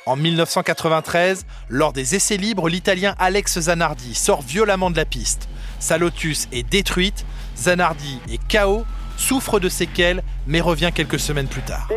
En 0.07 0.15
1993, 0.15 1.45
lors 1.67 1.91
des 1.91 2.15
essais 2.15 2.37
libres, 2.37 2.69
l'Italien 2.69 3.13
Alex 3.19 3.59
Zanardi 3.59 4.15
sort 4.15 4.41
violemment 4.41 4.89
de 4.89 4.95
la 4.95 5.03
piste. 5.03 5.49
Sa 5.81 5.97
Lotus 5.97 6.47
est 6.53 6.63
détruite, 6.63 7.25
Zanardi 7.57 8.21
est 8.31 8.39
KO, 8.49 8.85
souffre 9.17 9.59
de 9.59 9.67
séquelles, 9.67 10.23
mais 10.47 10.61
revient 10.61 10.91
quelques 10.95 11.19
semaines 11.19 11.49
plus 11.49 11.61
tard. 11.61 11.89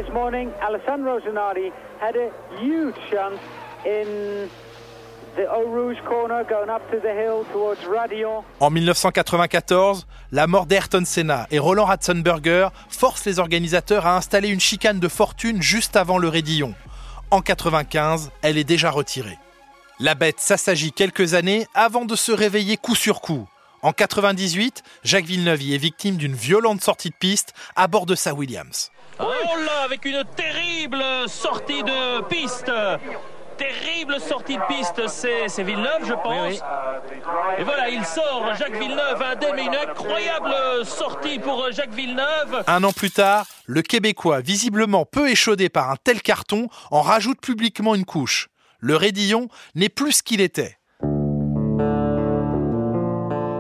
En 8.59 8.71
1994, 8.71 10.07
la 10.33 10.47
mort 10.49 10.67
d'Ayrton 10.67 11.05
Senna 11.05 11.47
et 11.53 11.61
Roland 11.61 11.85
Ratzenberger 11.85 12.71
force 12.89 13.25
les 13.25 13.39
organisateurs 13.39 14.05
à 14.05 14.17
installer 14.17 14.49
une 14.49 14.59
chicane 14.59 14.99
de 14.99 15.07
fortune 15.07 15.63
juste 15.63 15.95
avant 15.95 16.19
le 16.19 16.27
Raidillon. 16.27 16.75
En 17.33 17.43
95, 17.43 18.33
elle 18.43 18.59
est 18.59 18.65
déjà 18.65 18.91
retirée. 18.91 19.39
La 20.01 20.17
bête 20.17 20.41
s'assagit 20.41 20.93
quelques 20.93 21.35
années 21.35 21.67
avant 21.75 22.05
de 22.05 22.17
se 22.17 22.33
réveiller 22.33 22.77
coup 22.77 22.97
sur 22.97 23.21
coup. 23.21 23.47
En 23.83 23.93
98, 23.93 24.83
Jacques 25.05 25.27
Villeneuve 25.27 25.63
y 25.63 25.75
est 25.75 25.79
victime 25.79 26.17
d'une 26.17 26.35
violente 26.35 26.83
sortie 26.83 27.11
de 27.11 27.15
piste 27.15 27.55
à 27.77 27.87
bord 27.87 28.07
de 28.07 28.17
sa 28.17 28.35
Williams. 28.35 28.91
Oh 29.21 29.31
là, 29.65 29.83
avec 29.85 30.05
une 30.07 30.25
terrible 30.35 31.05
sortie 31.29 31.85
de 31.85 32.23
piste 32.23 32.73
terrible 33.61 34.19
sortie 34.21 34.57
de 34.57 34.63
piste, 34.69 35.07
c'est 35.07 35.63
Villeneuve, 35.63 36.07
je 36.07 36.15
pense. 36.15 36.63
Et 37.59 37.65
voilà, 37.65 37.91
il 37.91 38.03
sort, 38.07 38.55
Jacques 38.59 38.79
Villeneuve, 38.79 39.23
indemne, 39.23 39.59
une 39.59 39.75
incroyable 39.75 40.87
sortie 40.87 41.39
pour 41.39 41.71
Jacques 41.71 41.93
Villeneuve. 41.93 42.65
Un 42.67 42.83
an 42.85 42.93
plus 42.93 43.11
tard, 43.11 43.47
le 43.67 43.83
Québécois, 43.83 44.41
visiblement 44.41 45.05
peu 45.05 45.29
échaudé 45.29 45.69
par 45.69 45.91
un 45.91 45.97
tel 46.03 46.23
carton, 46.23 46.69
en 46.91 47.03
rajoute 47.03 47.41
publiquement 47.43 47.95
une 47.95 48.07
couche. 48.07 48.49
Le 48.79 48.97
Raidillon 48.97 49.49
n'est 49.75 49.91
plus 49.91 50.13
ce 50.13 50.23
qu'il 50.23 50.41
était. 50.41 50.79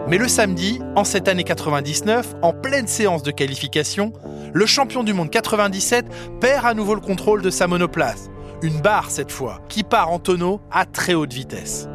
Mais 0.09 0.17
le 0.17 0.29
samedi, 0.29 0.81
en 0.97 1.05
cette 1.05 1.29
année 1.29 1.45
99, 1.45 2.37
en 2.41 2.55
pleine 2.55 2.89
séance 2.89 3.23
de 3.23 3.31
qualification, 3.31 4.15
le 4.55 4.65
champion 4.65 5.05
du 5.05 5.13
monde 5.13 5.31
97 5.31 6.07
perd 6.41 6.65
à 6.65 6.73
nouveau 6.73 6.95
le 6.95 7.03
contrôle 7.03 7.43
de 7.43 7.51
sa 7.51 7.67
monoplace. 7.67 8.31
Une 8.63 8.83
barre 8.83 9.11
cette 9.11 9.33
fois, 9.33 9.63
qui 9.71 9.83
part 9.83 10.11
en 10.11 10.19
tonneau 10.19 10.61
à 10.71 10.85
très 10.85 11.15
haute 11.15 11.33
vitesse. 11.33 11.89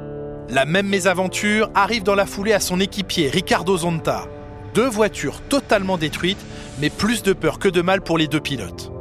La 0.50 0.66
même 0.66 0.88
mésaventure 0.88 1.70
arrive 1.76 2.02
dans 2.02 2.16
la 2.16 2.26
foulée 2.26 2.54
à 2.54 2.60
son 2.60 2.80
équipier 2.80 3.30
Ricardo 3.30 3.78
Zonta. 3.78 4.26
Deux 4.74 4.88
voitures 4.88 5.42
totalement 5.42 6.00
détruites, 6.00 6.44
mais 6.80 6.90
plus 6.90 7.22
de 7.22 7.34
peur 7.34 7.60
que 7.60 7.70
de 7.70 7.82
mal 7.82 8.02
pour 8.02 8.18
les 8.18 8.28
deux 8.28 8.40
pilotes. 8.40 8.92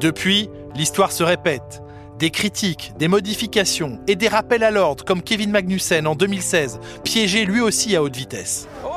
Depuis, 0.00 0.50
l'histoire 0.74 1.12
se 1.12 1.22
répète. 1.22 1.80
Des 2.18 2.30
critiques, 2.30 2.92
des 2.98 3.08
modifications 3.08 4.00
et 4.08 4.16
des 4.16 4.28
rappels 4.28 4.64
à 4.64 4.72
l'ordre 4.72 5.04
comme 5.04 5.22
Kevin 5.22 5.52
Magnussen 5.52 6.08
en 6.08 6.16
2016, 6.16 6.80
piégé 7.04 7.44
lui 7.44 7.60
aussi 7.60 7.94
à 7.94 8.02
haute 8.02 8.16
vitesse. 8.16 8.66
Oh, 8.84 8.88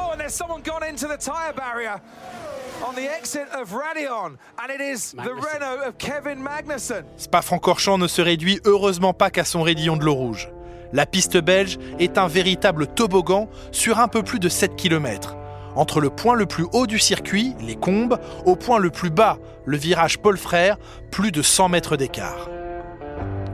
Spa-Francorchamps 7.17 7.97
ne 7.97 8.07
se 8.07 8.21
réduit 8.21 8.59
heureusement 8.65 9.13
pas 9.13 9.29
qu'à 9.29 9.43
son 9.43 9.63
raidillon 9.63 9.97
de 9.97 10.05
l'eau 10.05 10.13
rouge. 10.13 10.49
La 10.93 11.05
piste 11.05 11.37
belge 11.37 11.77
est 11.99 12.17
un 12.17 12.27
véritable 12.27 12.87
toboggan 12.87 13.49
sur 13.71 13.99
un 13.99 14.07
peu 14.07 14.23
plus 14.23 14.39
de 14.39 14.49
7 14.49 14.75
km. 14.75 15.35
Entre 15.75 15.99
le 15.99 16.09
point 16.09 16.35
le 16.35 16.45
plus 16.45 16.65
haut 16.73 16.87
du 16.87 16.99
circuit, 16.99 17.53
les 17.61 17.75
Combes, 17.75 18.19
au 18.45 18.55
point 18.55 18.79
le 18.79 18.89
plus 18.89 19.11
bas, 19.11 19.37
le 19.65 19.77
virage 19.77 20.17
Paul 20.17 20.37
Frère, 20.37 20.77
plus 21.11 21.31
de 21.31 21.41
100 21.41 21.69
mètres 21.69 21.95
d'écart. 21.95 22.49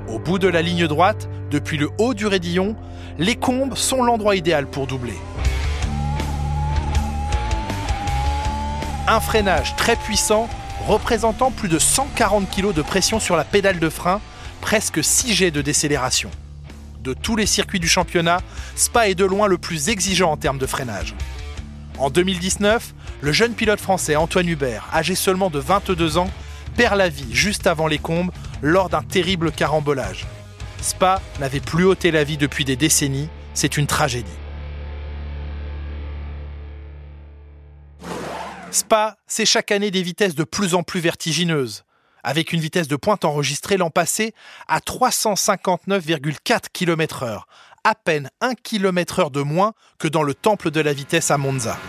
Au 0.08 0.20
bout 0.20 0.40
de 0.40 0.48
la 0.48 0.62
ligne 0.62 0.88
droite, 0.88 1.28
depuis 1.52 1.78
le 1.78 1.90
haut 2.00 2.14
du 2.14 2.28
raidillon, 2.28 2.76
les 3.18 3.36
Combes 3.36 3.76
sont 3.76 4.04
l'endroit 4.04 4.36
idéal 4.36 4.68
pour 4.68 4.88
doubler. 4.88 5.18
Un 9.08 9.20
freinage 9.20 9.76
très 9.76 9.96
puissant 9.96 10.50
représentant 10.88 11.52
plus 11.52 11.70
de 11.70 11.78
140 11.78 12.50
kg 12.50 12.74
de 12.74 12.82
pression 12.82 13.20
sur 13.20 13.36
la 13.36 13.44
pédale 13.44 13.78
de 13.78 13.90
frein, 13.90 14.20
presque 14.62 15.04
6 15.04 15.34
G 15.34 15.52
de 15.52 15.62
décélération. 15.62 16.32
De 17.02 17.14
tous 17.14 17.36
les 17.36 17.46
circuits 17.46 17.80
du 17.80 17.88
championnat, 17.88 18.40
Spa 18.76 19.08
est 19.08 19.14
de 19.14 19.26
loin 19.26 19.46
le 19.46 19.60
plus 19.60 19.90
exigeant 19.90 20.32
en 20.32 20.38
termes 20.38 20.58
de 20.58 20.66
freinage. 20.66 21.14
En 22.00 22.10
2019, 22.10 22.96
le 23.22 23.32
jeune 23.32 23.54
pilote 23.54 23.80
français 23.80 24.16
Antoine 24.16 24.50
Hubert, 24.50 24.88
âgé 24.92 25.14
seulement 25.14 25.52
de 25.52 25.60
22 25.60 26.18
ans, 26.18 26.32
perd 26.76 26.98
la 26.98 27.08
vie 27.08 27.32
juste 27.32 27.68
avant 27.68 27.86
les 27.86 28.00
combes 28.00 28.32
lors 28.64 28.90
d'un 28.90 29.04
terrible 29.04 29.52
carambolage. 29.52 30.26
Spa 30.82 31.22
n'avait 31.40 31.60
plus 31.60 31.86
ôté 31.86 32.10
la 32.10 32.24
vie 32.24 32.38
depuis 32.38 32.66
des 32.66 32.76
décennies, 32.76 33.30
c'est 33.54 33.78
une 33.78 33.88
tragédie. 33.88 34.32
Spa, 38.76 39.16
c'est 39.26 39.46
chaque 39.46 39.72
année 39.72 39.90
des 39.90 40.02
vitesses 40.02 40.36
de 40.36 40.44
plus 40.44 40.76
en 40.76 40.84
plus 40.84 41.00
vertigineuses, 41.00 41.86
avec 42.26 42.52
une 42.52 42.60
vitesse 42.60 42.90
de 42.90 42.98
pointe 42.98 43.24
enregistrée 43.24 43.78
l'an 43.78 43.90
passé 43.90 44.34
à 44.68 44.80
359,4 44.80 46.64
km/h, 46.74 47.44
à 47.86 47.96
peine 47.96 48.30
1 48.42 48.54
km/h 48.56 49.32
de 49.32 49.42
moins 49.44 49.72
que 49.98 50.10
dans 50.10 50.24
le 50.24 50.34
temple 50.34 50.72
de 50.72 50.82
la 50.82 50.92
vitesse 50.92 51.32
à 51.32 51.38
Monza. 51.38 51.80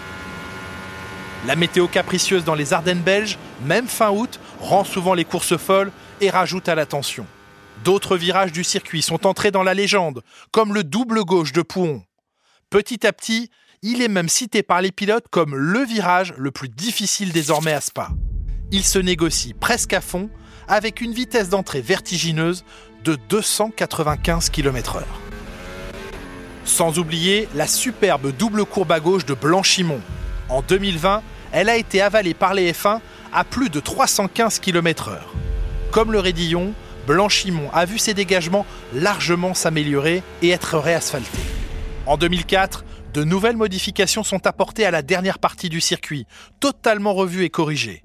La 1.48 1.56
météo 1.56 1.88
capricieuse 1.88 2.44
dans 2.44 2.54
les 2.54 2.72
Ardennes 2.72 3.02
belges, 3.02 3.36
même 3.62 3.88
fin 3.88 4.12
août, 4.12 4.38
rend 4.60 4.84
souvent 4.84 5.14
les 5.14 5.24
courses 5.24 5.56
folles 5.56 5.90
et 6.20 6.30
rajoute 6.30 6.68
à 6.68 6.76
la 6.76 6.86
tension. 6.86 7.26
D'autres 7.82 8.16
virages 8.16 8.52
du 8.52 8.62
circuit 8.62 9.02
sont 9.02 9.26
entrés 9.26 9.50
dans 9.50 9.64
la 9.64 9.74
légende, 9.74 10.22
comme 10.52 10.72
le 10.72 10.84
double 10.84 11.24
gauche 11.24 11.50
de 11.50 11.62
Pouhon. 11.62 12.04
Petit 12.70 13.04
à 13.08 13.12
petit, 13.12 13.50
il 13.82 14.02
est 14.02 14.08
même 14.08 14.28
cité 14.28 14.62
par 14.62 14.80
les 14.82 14.92
pilotes 14.92 15.26
comme 15.30 15.54
le 15.54 15.84
virage 15.84 16.34
le 16.36 16.50
plus 16.50 16.68
difficile 16.68 17.32
désormais 17.32 17.72
à 17.72 17.80
Spa. 17.80 18.10
Il 18.72 18.84
se 18.84 18.98
négocie 18.98 19.54
presque 19.54 19.92
à 19.92 20.00
fond 20.00 20.28
avec 20.68 21.00
une 21.00 21.12
vitesse 21.12 21.48
d'entrée 21.48 21.80
vertigineuse 21.80 22.64
de 23.04 23.16
295 23.28 24.50
km/h. 24.50 25.02
Sans 26.64 26.98
oublier 26.98 27.48
la 27.54 27.66
superbe 27.66 28.32
double 28.36 28.64
courbe 28.64 28.90
à 28.90 28.98
gauche 28.98 29.24
de 29.24 29.34
Blanchimont. 29.34 30.00
En 30.48 30.62
2020, 30.62 31.22
elle 31.52 31.68
a 31.68 31.76
été 31.76 32.02
avalée 32.02 32.34
par 32.34 32.54
les 32.54 32.72
F1 32.72 33.00
à 33.32 33.44
plus 33.44 33.70
de 33.70 33.78
315 33.78 34.58
km/h. 34.58 35.18
Comme 35.92 36.10
le 36.10 36.18
Raidillon, 36.18 36.74
Blanchimont 37.06 37.70
a 37.72 37.84
vu 37.84 37.98
ses 37.98 38.14
dégagements 38.14 38.66
largement 38.92 39.54
s'améliorer 39.54 40.22
et 40.42 40.50
être 40.50 40.78
réasphaltés. 40.78 41.38
En 42.06 42.16
2004, 42.16 42.84
de 43.16 43.24
nouvelles 43.24 43.56
modifications 43.56 44.22
sont 44.22 44.46
apportées 44.46 44.84
à 44.84 44.90
la 44.90 45.00
dernière 45.00 45.38
partie 45.38 45.70
du 45.70 45.80
circuit, 45.80 46.26
totalement 46.60 47.14
revue 47.14 47.44
et 47.44 47.48
corrigée. 47.48 48.02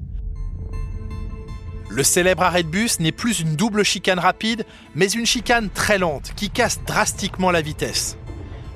Le 1.90 2.02
célèbre 2.02 2.44
arrêt 2.44 2.64
de 2.64 2.70
bus 2.70 3.02
n'est 3.02 3.12
plus 3.12 3.42
une 3.42 3.58
double 3.58 3.84
chicane 3.84 4.20
rapide, 4.20 4.66
mais 4.96 5.12
une 5.12 5.26
chicane 5.26 5.70
très 5.70 5.98
lente 5.98 6.32
qui 6.38 6.50
casse 6.50 6.80
drastiquement 6.88 7.52
la 7.52 7.62
vitesse. 7.62 8.18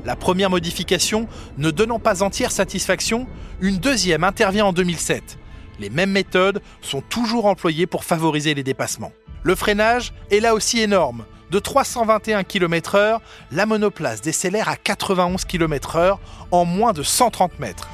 La 0.03 0.17
première 0.17 0.49
modification 0.49 1.29
ne 1.57 1.71
donnant 1.71 1.99
pas 1.99 2.21
entière 2.21 2.51
satisfaction, 2.51 3.27
une 3.61 3.77
deuxième 3.77 4.25
intervient 4.25 4.65
en 4.65 4.73
2007. 4.73 5.37
Les 5.79 5.89
mêmes 5.89 6.11
méthodes 6.11 6.61
sont 6.81 6.99
toujours 6.99 7.45
employées 7.45 7.87
pour 7.87 8.03
favoriser 8.03 8.53
les 8.53 8.63
dépassements. 8.63 9.13
Le 9.43 9.55
freinage 9.55 10.13
est 10.31 10.41
là 10.41 10.53
aussi 10.53 10.81
énorme, 10.81 11.23
de 11.55 11.59
321 11.61 12.43
km/h, 12.43 13.19
la 13.53 13.65
monoplace 13.65 14.19
décélère 14.19 14.67
à 14.67 14.75
91 14.75 15.45
km/h 15.45 16.17
en 16.51 16.65
moins 16.65 16.91
de 16.91 17.01
130 17.01 17.59
mètres. 17.59 17.87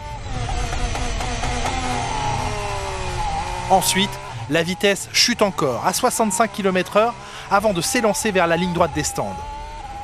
Ensuite, 3.69 4.10
la 4.50 4.63
vitesse 4.63 5.10
chute 5.13 5.43
encore 5.43 5.86
à 5.86 5.93
65 5.93 6.52
km/h 6.52 7.12
avant 7.52 7.74
de 7.74 7.82
s'élancer 7.82 8.32
vers 8.32 8.47
la 8.47 8.58
ligne 8.58 8.74
droite 8.74 8.95
des 8.95 9.04
stands. 9.04 9.38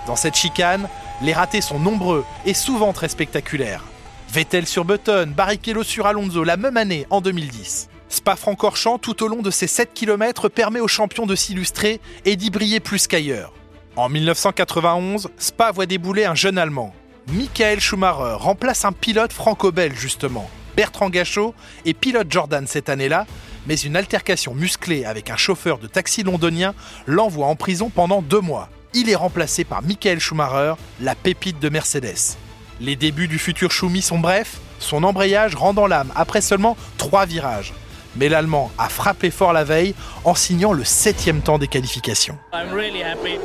Dans 0.06 0.16
cette 0.16 0.36
chicane, 0.36 0.88
les 1.24 1.34
ratés 1.34 1.62
sont 1.62 1.80
nombreux 1.80 2.26
et 2.46 2.54
souvent 2.54 2.94
très 2.94 3.10
spectaculaires. 3.10 3.84
Vettel 4.30 4.68
sur 4.68 4.86
Button, 4.86 5.34
Barrichello 5.36 5.82
sur 5.82 6.06
Alonso 6.06 6.44
la 6.44 6.58
même 6.58 6.78
année 6.78 7.08
en 7.10 7.22
2010. 7.22 7.90
Spa-Francorchamps, 8.10 9.00
tout 9.00 9.24
au 9.24 9.28
long 9.28 9.42
de 9.42 9.52
ces 9.52 9.68
7 9.68 9.94
km, 9.94 10.50
permet 10.50 10.80
aux 10.80 10.88
champions 10.88 11.26
de 11.26 11.36
s'illustrer 11.36 12.00
et 12.26 12.36
d'y 12.36 12.50
briller 12.50 12.80
plus 12.80 13.08
qu'ailleurs. 13.08 13.54
En 13.96 14.10
1991, 14.10 15.30
Spa 15.38 15.72
voit 15.72 15.86
débouler 15.86 16.26
un 16.26 16.36
jeune 16.36 16.58
Allemand. 16.58 16.94
Michael 17.28 17.80
Schumacher 17.82 18.38
remplace 18.38 18.86
un 18.86 18.94
pilote 18.94 19.34
franco-belge 19.34 19.98
justement. 19.98 20.50
Bertrand 20.76 21.10
Gachot 21.10 21.54
est 21.86 21.94
pilote 21.94 22.32
Jordan 22.32 22.68
cette 22.68 22.88
année-là, 22.88 23.26
mais 23.66 23.76
une 23.76 23.98
altercation 23.98 24.54
musclée 24.54 25.04
avec 25.04 25.30
un 25.30 25.36
chauffeur 25.36 25.78
de 25.78 25.88
taxi 25.88 26.24
londonien 26.24 26.74
l'envoie 27.08 27.48
en 27.48 27.56
prison 27.56 27.90
pendant 27.90 28.22
deux 28.22 28.40
mois. 28.40 28.70
Il 28.94 29.10
est 29.10 29.16
remplacé 29.16 29.64
par 29.66 29.82
Michael 29.82 30.20
Schumacher, 30.20 30.76
la 31.02 31.16
pépite 31.16 31.60
de 31.60 31.68
Mercedes. 31.68 32.38
Les 32.80 32.96
débuts 32.96 33.28
du 33.28 33.40
futur 33.40 33.72
Schumi 33.72 34.02
sont 34.02 34.20
brefs, 34.20 34.60
son 34.80 35.04
embrayage 35.04 35.56
rendant 35.56 35.88
l'âme 35.88 36.12
après 36.16 36.42
seulement 36.42 36.78
trois 36.98 37.26
virages 37.26 37.74
mais 38.18 38.30
l'Allemand 38.30 38.72
a 38.78 38.90
frappé 38.90 39.32
fort 39.32 39.54
la 39.54 39.64
veille 39.64 39.96
en 40.24 40.36
signant 40.36 40.74
le 40.74 40.84
septième 40.84 41.42
temps 41.42 41.58
des 41.58 41.68
qualifications. 41.68 42.38
I'm 42.54 42.74
really 42.74 43.02
happy. 43.02 43.40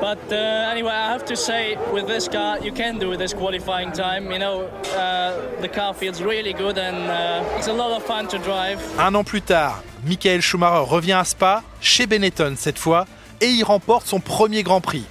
But 0.00 0.18
uh, 0.30 0.70
anyway, 0.70 0.92
I 0.92 1.10
have 1.12 1.24
to 1.26 1.34
say, 1.34 1.78
with 1.92 2.06
this 2.06 2.28
car, 2.28 2.58
you 2.62 2.72
can 2.72 2.98
do 2.98 3.16
this 3.16 3.32
qualifying 3.32 3.90
time. 3.92 4.30
You 4.30 4.38
know, 4.38 4.64
uh, 4.94 5.32
the 5.62 5.68
car 5.68 5.94
feels 5.94 6.20
really 6.20 6.52
good 6.52 6.76
and 6.76 7.08
uh, 7.08 7.56
it's 7.56 7.68
a 7.68 7.72
lot 7.72 7.96
of 7.96 8.02
fun 8.02 8.26
to 8.28 8.38
drive. 8.38 8.78
Un 8.98 9.14
an 9.14 9.24
plus 9.24 9.40
tard, 9.40 9.82
Michael 10.04 10.42
Schumacher 10.42 10.84
revient 10.86 11.12
à 11.12 11.24
Spa, 11.24 11.62
chez 11.80 12.06
Benetton 12.06 12.54
cette 12.56 12.78
fois, 12.78 13.06
et 13.40 13.46
il 13.46 13.64
remporte 13.64 14.06
son 14.06 14.20
premier 14.20 14.62
Grand 14.62 14.82
Prix 14.82 15.04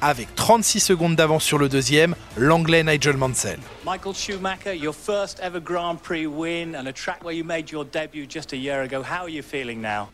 avec 0.00 0.34
36 0.34 0.80
secondes 0.80 1.16
d'avance 1.16 1.44
sur 1.44 1.58
le 1.58 1.68
deuxième, 1.68 2.14
l'anglais 2.36 2.82
Nigel 2.82 3.16
Mansell. 3.16 3.58
Michael 3.84 4.14
Schumacher, 4.14 4.74
your 4.74 4.94
first 4.94 5.40
ever 5.40 5.60
Grand 5.60 5.96
Prix 5.96 6.26
win 6.26 6.74
and 6.74 6.86
a 6.86 6.92
track 6.92 7.22
where 7.22 7.34
you 7.34 7.44
made 7.44 7.70
your 7.70 7.84
debut 7.84 8.26
just 8.28 8.52
a 8.52 8.56
year 8.56 8.82
ago. 8.82 9.02
How 9.02 9.24
are 9.24 9.30
you 9.30 9.42
feeling 9.42 9.80
now? 9.80 10.08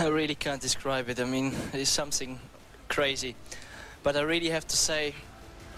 I 0.00 0.08
really 0.08 0.34
can't 0.36 0.60
describe 0.60 1.08
it. 1.08 1.20
I 1.20 1.24
mean, 1.24 1.52
it's 1.72 1.90
something 1.90 2.38
crazy. 2.88 3.34
But 4.02 4.16
I 4.16 4.22
really 4.22 4.50
have 4.50 4.66
to 4.68 4.76
say, 4.76 5.14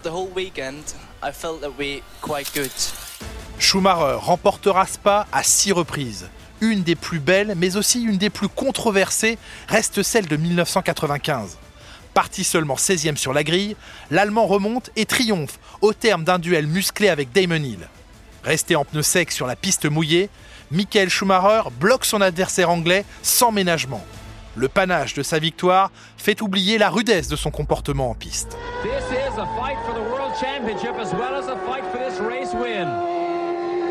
the 0.03 0.09
whole 0.09 0.29
weekend, 0.35 0.93
I 1.21 1.31
felt 1.31 1.61
that 1.61 1.77
we 1.77 2.01
quite 2.21 2.51
good. 2.53 2.71
Schumacher 3.59 4.19
remportera 4.19 4.85
Spa 4.85 5.27
à 5.31 5.43
six 5.43 5.71
reprises. 5.71 6.29
Une 6.61 6.83
des 6.83 6.95
plus 6.95 7.19
belles, 7.19 7.53
mais 7.57 7.75
aussi 7.75 8.03
une 8.03 8.17
des 8.17 8.29
plus 8.29 8.47
controversées, 8.47 9.37
reste 9.67 10.03
celle 10.03 10.27
de 10.27 10.37
1995. 10.37 11.57
Parti 12.15 12.45
seulement 12.45 12.75
16e 12.75 13.17
sur 13.17 13.33
la 13.33 13.43
grille, 13.43 13.75
l'Allemand 14.09 14.47
remonte 14.47 14.89
et 14.95 15.05
triomphe 15.05 15.59
au 15.81 15.91
terme 15.91 16.23
d'un 16.23 16.39
duel 16.39 16.65
musclé 16.65 17.09
avec 17.09 17.33
Damon 17.33 17.55
Hill. 17.55 17.89
Resté 18.41 18.77
en 18.77 18.85
pneu 18.85 19.01
sec 19.01 19.33
sur 19.33 19.45
la 19.45 19.57
piste 19.57 19.85
mouillée, 19.85 20.29
Michael 20.71 21.09
Schumacher 21.09 21.63
bloque 21.77 22.05
son 22.05 22.21
adversaire 22.21 22.69
anglais 22.69 23.03
sans 23.21 23.51
ménagement. 23.51 24.01
Le 24.55 24.69
panache 24.69 25.13
de 25.13 25.23
sa 25.23 25.39
victoire 25.39 25.91
fait 26.15 26.41
oublier 26.41 26.77
la 26.77 26.89
rudesse 26.89 27.27
de 27.27 27.35
son 27.35 27.51
comportement 27.51 28.11
en 28.11 28.13
piste. 28.13 28.57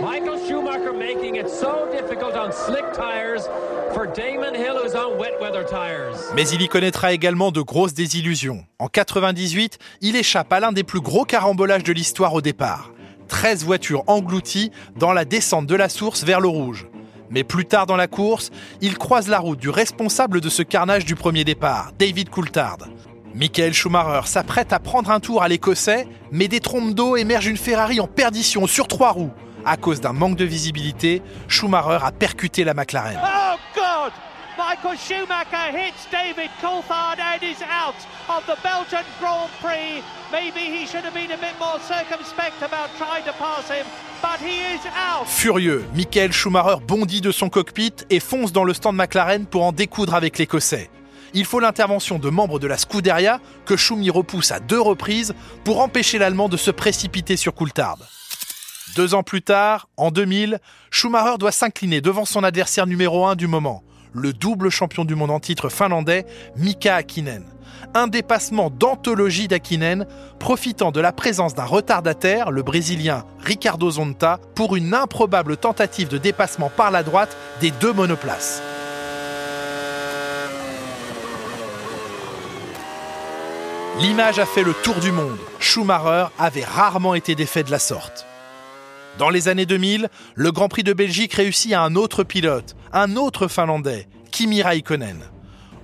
Michael 0.04 0.38
Schumacher 0.46 0.92
making 0.92 1.36
it 1.36 1.48
so 1.48 1.88
difficult 1.90 2.34
on 2.36 2.52
slick 2.52 2.84
tires 2.92 3.48
for 3.94 4.06
Damon 4.06 4.54
Hill 4.54 4.76
who's 4.76 4.94
on 4.94 5.18
wet 5.18 5.40
weather 5.40 5.64
tires. 5.64 6.30
Mais 6.34 6.46
il 6.50 6.60
y 6.60 6.68
connaîtra 6.68 7.14
également 7.14 7.50
de 7.50 7.62
grosses 7.62 7.94
désillusions. 7.94 8.66
En 8.78 8.88
98, 8.88 9.78
il 10.02 10.16
échappe 10.16 10.52
à 10.52 10.60
l'un 10.60 10.72
des 10.72 10.84
plus 10.84 11.00
gros 11.00 11.24
carambolages 11.24 11.84
de 11.84 11.92
l'histoire 11.94 12.34
au 12.34 12.42
départ. 12.42 12.92
13 13.28 13.64
voitures 13.64 14.04
englouties 14.06 14.72
dans 14.94 15.14
la 15.14 15.24
descente 15.24 15.66
de 15.66 15.74
la 15.74 15.88
source 15.88 16.22
vers 16.22 16.42
le 16.42 16.48
rouge. 16.48 16.86
Mais 17.30 17.42
plus 17.42 17.64
tard 17.64 17.86
dans 17.86 17.96
la 17.96 18.06
course, 18.06 18.50
il 18.82 18.98
croise 18.98 19.28
la 19.28 19.38
route 19.38 19.58
du 19.58 19.70
responsable 19.70 20.42
de 20.42 20.50
ce 20.50 20.62
carnage 20.62 21.06
du 21.06 21.14
premier 21.14 21.44
départ, 21.44 21.92
David 21.98 22.28
Coulthard. 22.28 22.88
Michael 23.34 23.72
Schumacher 23.72 24.28
s'apprête 24.28 24.74
à 24.74 24.80
prendre 24.80 25.10
un 25.10 25.18
tour 25.18 25.42
à 25.42 25.48
l'Écossais, 25.48 26.06
mais 26.30 26.46
des 26.46 26.60
trompes 26.60 26.92
d'eau 26.92 27.16
émergent 27.16 27.48
une 27.48 27.56
Ferrari 27.56 28.00
en 28.00 28.06
perdition 28.06 28.66
sur 28.66 28.86
trois 28.86 29.10
roues. 29.12 29.32
À 29.66 29.76
cause 29.76 30.00
d'un 30.00 30.12
manque 30.12 30.36
de 30.36 30.44
visibilité, 30.44 31.22
Schumacher 31.48 32.04
a 32.04 32.12
percuté 32.12 32.64
la 32.64 32.74
McLaren. 32.74 33.18
Oh 33.22 33.56
God! 33.74 34.12
Michael 34.58 34.98
Schumacher 34.98 35.72
hits 35.72 36.06
David 36.12 36.50
Coulthard 36.60 37.18
and 37.18 37.42
is 37.42 37.62
out 37.62 37.94
of 38.28 38.44
the 38.46 38.56
Belgian 38.62 39.04
Grand 39.18 39.48
Prix. 39.60 40.02
Maybe 40.30 40.60
he 40.60 40.86
should 40.86 41.04
have 41.04 41.14
been 41.14 41.32
a 41.32 41.38
bit 41.38 41.54
more 41.58 41.80
circumspect 41.80 42.62
about 42.62 42.90
trying 42.98 43.24
to 43.24 43.32
pass 43.32 43.68
him, 43.68 43.86
but 44.22 44.38
he 44.40 44.60
is 44.74 44.86
out. 44.94 45.26
Furieux, 45.26 45.84
Michael 45.94 46.32
Schumacher 46.32 46.76
bondit 46.86 47.20
de 47.20 47.32
son 47.32 47.48
cockpit 47.48 47.94
et 48.10 48.20
fonce 48.20 48.52
dans 48.52 48.64
le 48.64 48.74
stand 48.74 48.94
McLaren 48.96 49.46
pour 49.46 49.64
en 49.64 49.72
découdre 49.72 50.14
avec 50.14 50.38
l'Écossais. 50.38 50.90
Il 51.32 51.46
faut 51.46 51.58
l'intervention 51.58 52.20
de 52.20 52.30
membres 52.30 52.60
de 52.60 52.68
la 52.68 52.76
Scuderia 52.76 53.40
que 53.66 53.76
Schumi 53.76 54.10
repousse 54.10 54.52
à 54.52 54.60
deux 54.60 54.80
reprises 54.80 55.34
pour 55.64 55.80
empêcher 55.80 56.18
l'Allemand 56.18 56.48
de 56.48 56.56
se 56.56 56.70
précipiter 56.70 57.36
sur 57.36 57.54
Coulthard. 57.54 57.98
Deux 58.96 59.14
ans 59.14 59.22
plus 59.22 59.42
tard, 59.42 59.88
en 59.96 60.10
2000, 60.10 60.60
Schumacher 60.90 61.38
doit 61.38 61.52
s'incliner 61.52 62.00
devant 62.00 62.24
son 62.24 62.44
adversaire 62.44 62.86
numéro 62.86 63.26
1 63.26 63.34
du 63.34 63.48
moment, 63.48 63.82
le 64.12 64.32
double 64.32 64.70
champion 64.70 65.04
du 65.04 65.16
monde 65.16 65.32
en 65.32 65.40
titre 65.40 65.68
finlandais 65.68 66.26
Mika 66.56 66.96
Hakkinen. 66.96 67.44
Un 67.94 68.06
dépassement 68.06 68.70
d'anthologie 68.70 69.48
d'Hakkinen, 69.48 70.06
profitant 70.38 70.90
de 70.92 71.00
la 71.00 71.12
présence 71.12 71.54
d'un 71.54 71.64
retardataire, 71.64 72.50
le 72.50 72.62
Brésilien 72.62 73.24
Ricardo 73.40 73.90
Zonta, 73.90 74.38
pour 74.54 74.76
une 74.76 74.94
improbable 74.94 75.56
tentative 75.56 76.08
de 76.08 76.18
dépassement 76.18 76.70
par 76.70 76.90
la 76.90 77.02
droite 77.02 77.36
des 77.60 77.72
deux 77.72 77.92
monoplaces. 77.92 78.62
L'image 83.98 84.38
a 84.38 84.46
fait 84.46 84.64
le 84.64 84.74
tour 84.74 84.96
du 84.96 85.12
monde. 85.12 85.38
Schumacher 85.58 86.26
avait 86.38 86.64
rarement 86.64 87.14
été 87.14 87.34
défait 87.34 87.62
de 87.62 87.70
la 87.70 87.78
sorte. 87.78 88.26
Dans 89.18 89.30
les 89.30 89.46
années 89.46 89.66
2000, 89.66 90.08
le 90.34 90.52
Grand 90.52 90.68
Prix 90.68 90.82
de 90.82 90.92
Belgique 90.92 91.34
réussit 91.34 91.72
à 91.72 91.82
un 91.82 91.94
autre 91.94 92.24
pilote, 92.24 92.74
un 92.92 93.14
autre 93.14 93.46
Finlandais, 93.46 94.08
Kimi 94.32 94.60
Raikkonen. 94.60 95.18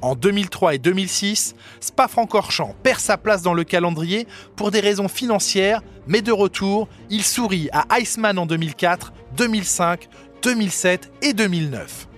En 0.02 0.16
2003 0.16 0.74
et 0.74 0.78
2006, 0.78 1.54
Spa-Francorchamps 1.78 2.74
perd 2.82 2.98
sa 2.98 3.18
place 3.18 3.42
dans 3.42 3.54
le 3.54 3.62
calendrier 3.62 4.26
pour 4.56 4.72
des 4.72 4.80
raisons 4.80 5.06
financières, 5.06 5.80
mais 6.08 6.22
de 6.22 6.32
retour, 6.32 6.88
il 7.08 7.22
sourit 7.22 7.68
à 7.72 7.86
Iceman 8.00 8.36
en 8.36 8.46
2004, 8.46 9.12
2005, 9.36 10.08
2007 10.42 11.12
et 11.22 11.32
2009. 11.32 12.08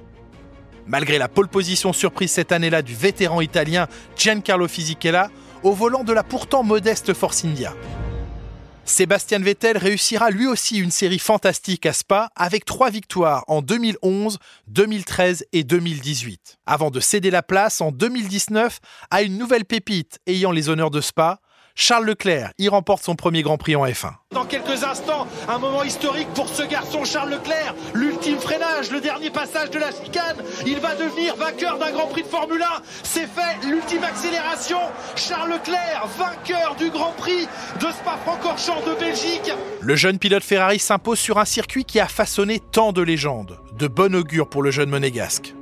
Malgré 0.86 1.18
la 1.18 1.28
pole 1.28 1.48
position 1.48 1.92
surprise 1.92 2.30
cette 2.30 2.52
année-là 2.52 2.80
du 2.80 2.94
vétéran 2.94 3.42
italien 3.42 3.86
Giancarlo 4.16 4.66
Fisichella, 4.66 5.28
au 5.62 5.72
volant 5.72 6.04
de 6.04 6.12
la 6.12 6.22
pourtant 6.22 6.62
modeste 6.62 7.12
Force 7.12 7.44
India. 7.44 7.74
Sébastien 8.84 9.38
Vettel 9.38 9.78
réussira 9.78 10.30
lui 10.30 10.46
aussi 10.46 10.78
une 10.78 10.90
série 10.90 11.20
fantastique 11.20 11.86
à 11.86 11.92
Spa 11.92 12.30
avec 12.34 12.64
trois 12.64 12.90
victoires 12.90 13.44
en 13.46 13.62
2011, 13.62 14.38
2013 14.66 15.46
et 15.52 15.62
2018, 15.62 16.58
avant 16.66 16.90
de 16.90 16.98
céder 16.98 17.30
la 17.30 17.42
place 17.42 17.80
en 17.80 17.92
2019 17.92 18.80
à 19.10 19.22
une 19.22 19.38
nouvelle 19.38 19.64
pépite 19.64 20.18
ayant 20.26 20.50
les 20.50 20.68
honneurs 20.68 20.90
de 20.90 21.00
Spa, 21.00 21.40
Charles 21.74 22.04
Leclerc 22.04 22.50
y 22.58 22.68
remporte 22.68 23.02
son 23.02 23.14
premier 23.14 23.42
Grand 23.42 23.56
Prix 23.56 23.76
en 23.76 23.86
F1. 23.86 24.12
Dans 24.32 24.44
quelques 24.44 24.84
instants, 24.84 25.26
un 25.48 25.58
moment 25.58 25.82
historique 25.82 26.28
pour 26.34 26.48
ce 26.48 26.62
garçon 26.62 27.04
Charles 27.04 27.30
Leclerc. 27.30 27.74
L'ultime 27.94 28.38
freinage, 28.38 28.90
le 28.90 29.00
dernier 29.00 29.30
passage 29.30 29.70
de 29.70 29.78
la 29.78 29.90
chicane. 29.90 30.36
Il 30.66 30.80
va 30.80 30.94
devenir 30.94 31.34
vainqueur 31.36 31.78
d'un 31.78 31.90
Grand 31.90 32.06
Prix 32.08 32.22
de 32.22 32.28
Formule 32.28 32.62
1. 32.62 32.66
C'est 33.02 33.26
fait, 33.26 33.66
l'ultime 33.66 34.04
accélération. 34.04 34.78
Charles 35.16 35.50
Leclerc, 35.52 36.06
vainqueur 36.18 36.76
du 36.76 36.90
Grand 36.90 37.12
Prix 37.12 37.48
de 37.80 37.86
Spa-Francorchamps 37.86 38.82
de 38.86 38.94
Belgique. 39.00 39.50
Le 39.80 39.96
jeune 39.96 40.18
pilote 40.18 40.44
Ferrari 40.44 40.78
s'impose 40.78 41.18
sur 41.18 41.38
un 41.38 41.46
circuit 41.46 41.84
qui 41.84 42.00
a 42.00 42.06
façonné 42.06 42.60
tant 42.60 42.92
de 42.92 43.02
légendes. 43.02 43.58
De 43.78 43.88
bon 43.88 44.14
augure 44.14 44.48
pour 44.48 44.62
le 44.62 44.70
jeune 44.70 44.90
monégasque. 44.90 45.54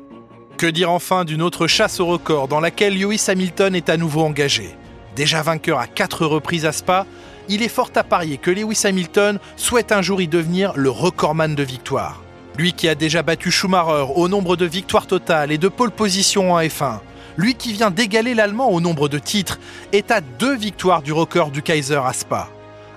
Que 0.59 0.67
dire 0.67 0.91
enfin 0.91 1.25
d'une 1.25 1.41
autre 1.41 1.69
chasse 1.69 2.01
au 2.01 2.07
record 2.07 2.49
dans 2.49 2.61
laquelle 2.61 2.99
Lewis 2.99 3.25
Hamilton 3.29 3.75
est 3.75 3.89
à 3.89 3.97
nouveau 3.97 4.23
engagé? 4.23 4.77
Déjà 5.17 5.43
vainqueur 5.43 5.79
à 5.79 5.87
quatre 5.87 6.25
reprises 6.27 6.67
à 6.67 6.73
Spa, 6.73 7.07
il 7.49 7.63
est 7.63 7.69
fort 7.69 7.91
à 7.97 8.05
parier 8.05 8.39
que 8.39 8.51
Lewis 8.51 8.83
Hamilton 8.85 9.39
souhaite 9.57 9.93
un 9.93 10.03
jour 10.03 10.21
y 10.21 10.29
devenir 10.29 10.73
le 10.77 10.91
recordman 10.91 11.55
de 11.55 11.63
victoires. 11.63 12.23
Lui 12.57 12.73
qui 12.73 12.89
a 12.89 12.95
déjà 12.95 13.23
battu 13.23 13.51
Schumacher 13.51 14.07
au 14.15 14.29
nombre 14.29 14.57
de 14.57 14.67
victoires 14.67 15.07
totales 15.07 15.51
et 15.51 15.59
de 15.59 15.69
pole 15.69 15.91
position 15.91 16.53
en 16.53 16.61
F1, 16.61 17.01
lui 17.37 17.55
qui 17.55 17.73
vient 17.73 17.91
d'égaler 17.91 18.35
l'Allemand 18.35 18.71
au 18.71 18.81
nombre 18.81 19.09
de 19.09 19.19
titres, 19.19 19.59
est 19.93 20.11
à 20.11 20.21
deux 20.21 20.57
victoires 20.57 21.03
du 21.03 21.13
record 21.13 21.51
du 21.51 21.63
Kaiser 21.63 22.01
à 22.05 22.13
Spa. 22.13 22.49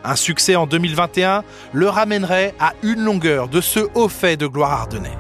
Un 0.04 0.16
succès 0.16 0.56
en 0.56 0.68
2021 0.68 1.44
le 1.72 1.88
ramènerait 1.88 2.54
à 2.60 2.74
une 2.84 3.00
longueur 3.00 3.48
de 3.48 3.62
ce 3.62 3.80
haut 3.96 4.10
fait 4.10 4.38
de 4.38 4.48
gloire 4.48 4.74
ardennais. 4.74 5.18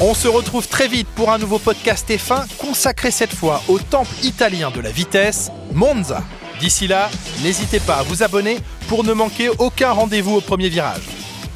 On 0.00 0.14
se 0.14 0.28
retrouve 0.28 0.68
très 0.68 0.86
vite 0.86 1.08
pour 1.16 1.32
un 1.32 1.38
nouveau 1.38 1.58
podcast 1.58 2.08
F1 2.08 2.46
consacré 2.56 3.10
cette 3.10 3.34
fois 3.34 3.62
au 3.66 3.80
temple 3.80 4.14
italien 4.22 4.70
de 4.70 4.80
la 4.80 4.92
vitesse, 4.92 5.50
Monza. 5.74 6.22
D'ici 6.60 6.86
là, 6.86 7.10
n'hésitez 7.42 7.80
pas 7.80 7.96
à 7.96 8.02
vous 8.04 8.22
abonner 8.22 8.58
pour 8.86 9.02
ne 9.02 9.12
manquer 9.12 9.48
aucun 9.58 9.90
rendez-vous 9.90 10.36
au 10.36 10.40
premier 10.40 10.68
virage. 10.68 11.02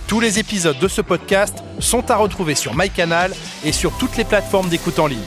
Tous 0.09 0.19
les 0.19 0.41
épisodes 0.41 0.79
de 0.81 0.89
ce 0.89 1.03
podcast 1.03 1.63
sont 1.79 2.11
à 2.11 2.17
retrouver 2.17 2.57
sur 2.57 2.75
MyCanal 2.75 3.33
et 3.65 3.71
sur 3.71 3.93
toutes 3.97 4.17
les 4.17 4.25
plateformes 4.25 4.69
d'écoute 4.69 4.99
en 4.99 5.07
ligne. 5.07 5.21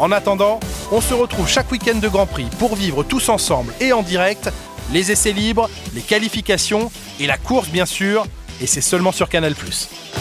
En 0.00 0.10
attendant, 0.10 0.58
on 0.90 1.00
se 1.00 1.14
retrouve 1.14 1.48
chaque 1.48 1.70
week-end 1.70 1.98
de 1.98 2.08
Grand 2.08 2.26
Prix 2.26 2.48
pour 2.58 2.74
vivre 2.74 3.04
tous 3.04 3.28
ensemble 3.28 3.72
et 3.80 3.92
en 3.92 4.02
direct 4.02 4.50
les 4.92 5.12
essais 5.12 5.32
libres, 5.32 5.70
les 5.94 6.02
qualifications 6.02 6.90
et 7.20 7.28
la 7.28 7.38
course 7.38 7.68
bien 7.68 7.86
sûr, 7.86 8.26
et 8.60 8.66
c'est 8.66 8.80
seulement 8.80 9.12
sur 9.12 9.28
Canal⁇ 9.28 9.52